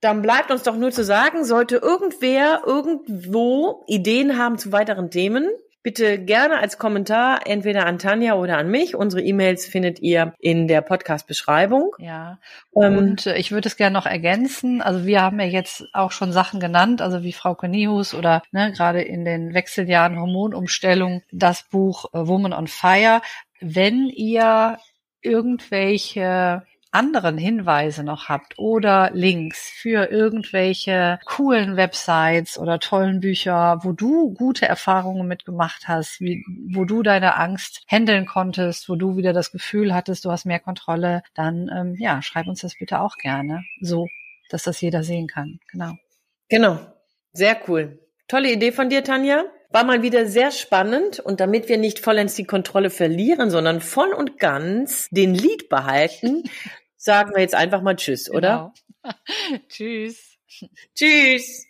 dann 0.01 0.23
bleibt 0.23 0.51
uns 0.51 0.63
doch 0.63 0.77
nur 0.77 0.91
zu 0.91 1.05
sagen, 1.05 1.45
sollte 1.45 1.77
irgendwer 1.77 2.63
irgendwo 2.67 3.85
Ideen 3.87 4.39
haben 4.39 4.59
zu 4.59 4.73
weiteren 4.73 5.11
Themen, 5.11 5.49
bitte 5.83 6.19
gerne 6.19 6.59
als 6.59 6.79
Kommentar 6.79 7.47
entweder 7.47 7.87
an 7.87 7.99
Tanja 7.99 8.35
oder 8.35 8.59
an 8.59 8.69
mich. 8.69 8.97
Unsere 8.97 9.23
E-Mails 9.23 9.67
findet 9.67 10.01
ihr 10.01 10.35
in 10.41 10.67
der 10.69 10.81
Podcast-Beschreibung. 10.81 11.95
Ja. 11.99 12.39
Ähm, 12.75 12.99
und 12.99 13.27
äh, 13.27 13.37
ich 13.37 13.53
würde 13.53 13.69
es 13.69 13.77
gerne 13.77 13.95
noch 13.95 14.07
ergänzen. 14.07 14.83
Also 14.83 15.07
wir 15.07 15.23
haben 15.23 15.39
ja 15.39 15.47
jetzt 15.47 15.85
auch 15.93 16.11
schon 16.11 16.33
Sachen 16.33 16.59
genannt, 16.59 17.01
also 17.01 17.23
wie 17.23 17.33
Frau 17.33 17.55
Cornelius 17.55 18.15
oder 18.15 18.43
ne, 18.51 18.73
gerade 18.73 19.01
in 19.01 19.25
den 19.25 19.55
Wechseljahren 19.55 20.19
Hormonumstellung 20.19 21.23
das 21.31 21.63
Buch 21.63 22.07
äh, 22.13 22.27
Woman 22.27 22.53
on 22.53 22.67
Fire. 22.67 23.23
Wenn 23.61 24.09
ihr 24.09 24.79
irgendwelche 25.27 26.63
anderen 26.97 27.37
Hinweise 27.37 28.03
noch 28.03 28.31
habt 28.31 28.59
oder 28.59 29.11
Links 29.13 29.69
für 29.69 30.11
irgendwelche 30.11 31.19
coolen 31.27 31.77
Websites 31.77 32.59
oder 32.59 32.81
tollen 32.81 33.21
Bücher, 33.21 33.81
wo 33.83 33.93
du 33.93 34.33
gute 34.33 34.67
Erfahrungen 34.67 35.29
mitgemacht 35.29 35.89
hast, 35.89 36.21
wie, 36.21 36.43
wo 36.73 36.87
du 36.87 37.03
deine 37.03 37.37
Angst 37.37 37.83
handeln 37.87 38.25
konntest, 38.25 38.89
wo 38.89 38.97
du 38.97 39.17
wieder 39.17 39.35
das 39.35 39.53
Gefühl 39.53 39.95
hattest, 39.95 40.25
du 40.25 40.31
hast 40.31 40.47
mehr 40.47 40.61
Kontrolle, 40.61 41.23
dann 41.35 41.71
ähm, 41.75 41.97
ja, 41.99 42.23
schreib 42.23 42.47
uns 42.47 42.63
das 42.63 42.79
bitte 42.79 43.01
auch 43.01 43.19
gerne, 43.19 43.63
so, 43.83 44.09
dass 44.49 44.63
das 44.63 44.81
jeder 44.81 45.03
sehen 45.03 45.27
kann. 45.27 45.61
Genau. 45.71 45.93
Genau. 46.49 46.79
Sehr 47.33 47.59
cool. 47.69 47.99
Tolle 48.29 48.51
Idee 48.51 48.73
von 48.73 48.89
dir, 48.89 49.05
Tanja. 49.05 49.45
War 49.71 49.85
mal 49.85 50.03
wieder 50.03 50.27
sehr 50.27 50.53
spannend 50.53 51.21
und 51.21 51.41
damit 51.41 51.69
wir 51.69 51.77
nicht 51.77 51.99
vollends 51.99 52.35
die 52.35 52.45
Kontrolle 52.45 52.89
verlieren, 52.89 53.51
sondern 53.51 53.81
voll 53.81 54.13
und 54.13 54.39
ganz 54.39 55.09
den 55.11 55.35
Lied 55.35 55.69
behalten, 55.69 56.45
sagen 57.07 57.33
wir 57.35 57.41
jetzt 57.41 57.55
einfach 57.55 57.81
mal 57.81 57.97
Tschüss, 57.97 58.29
oder? 58.29 58.73
Genau. 59.03 59.15
tschüss. 59.69 60.37
Tschüss. 60.95 61.67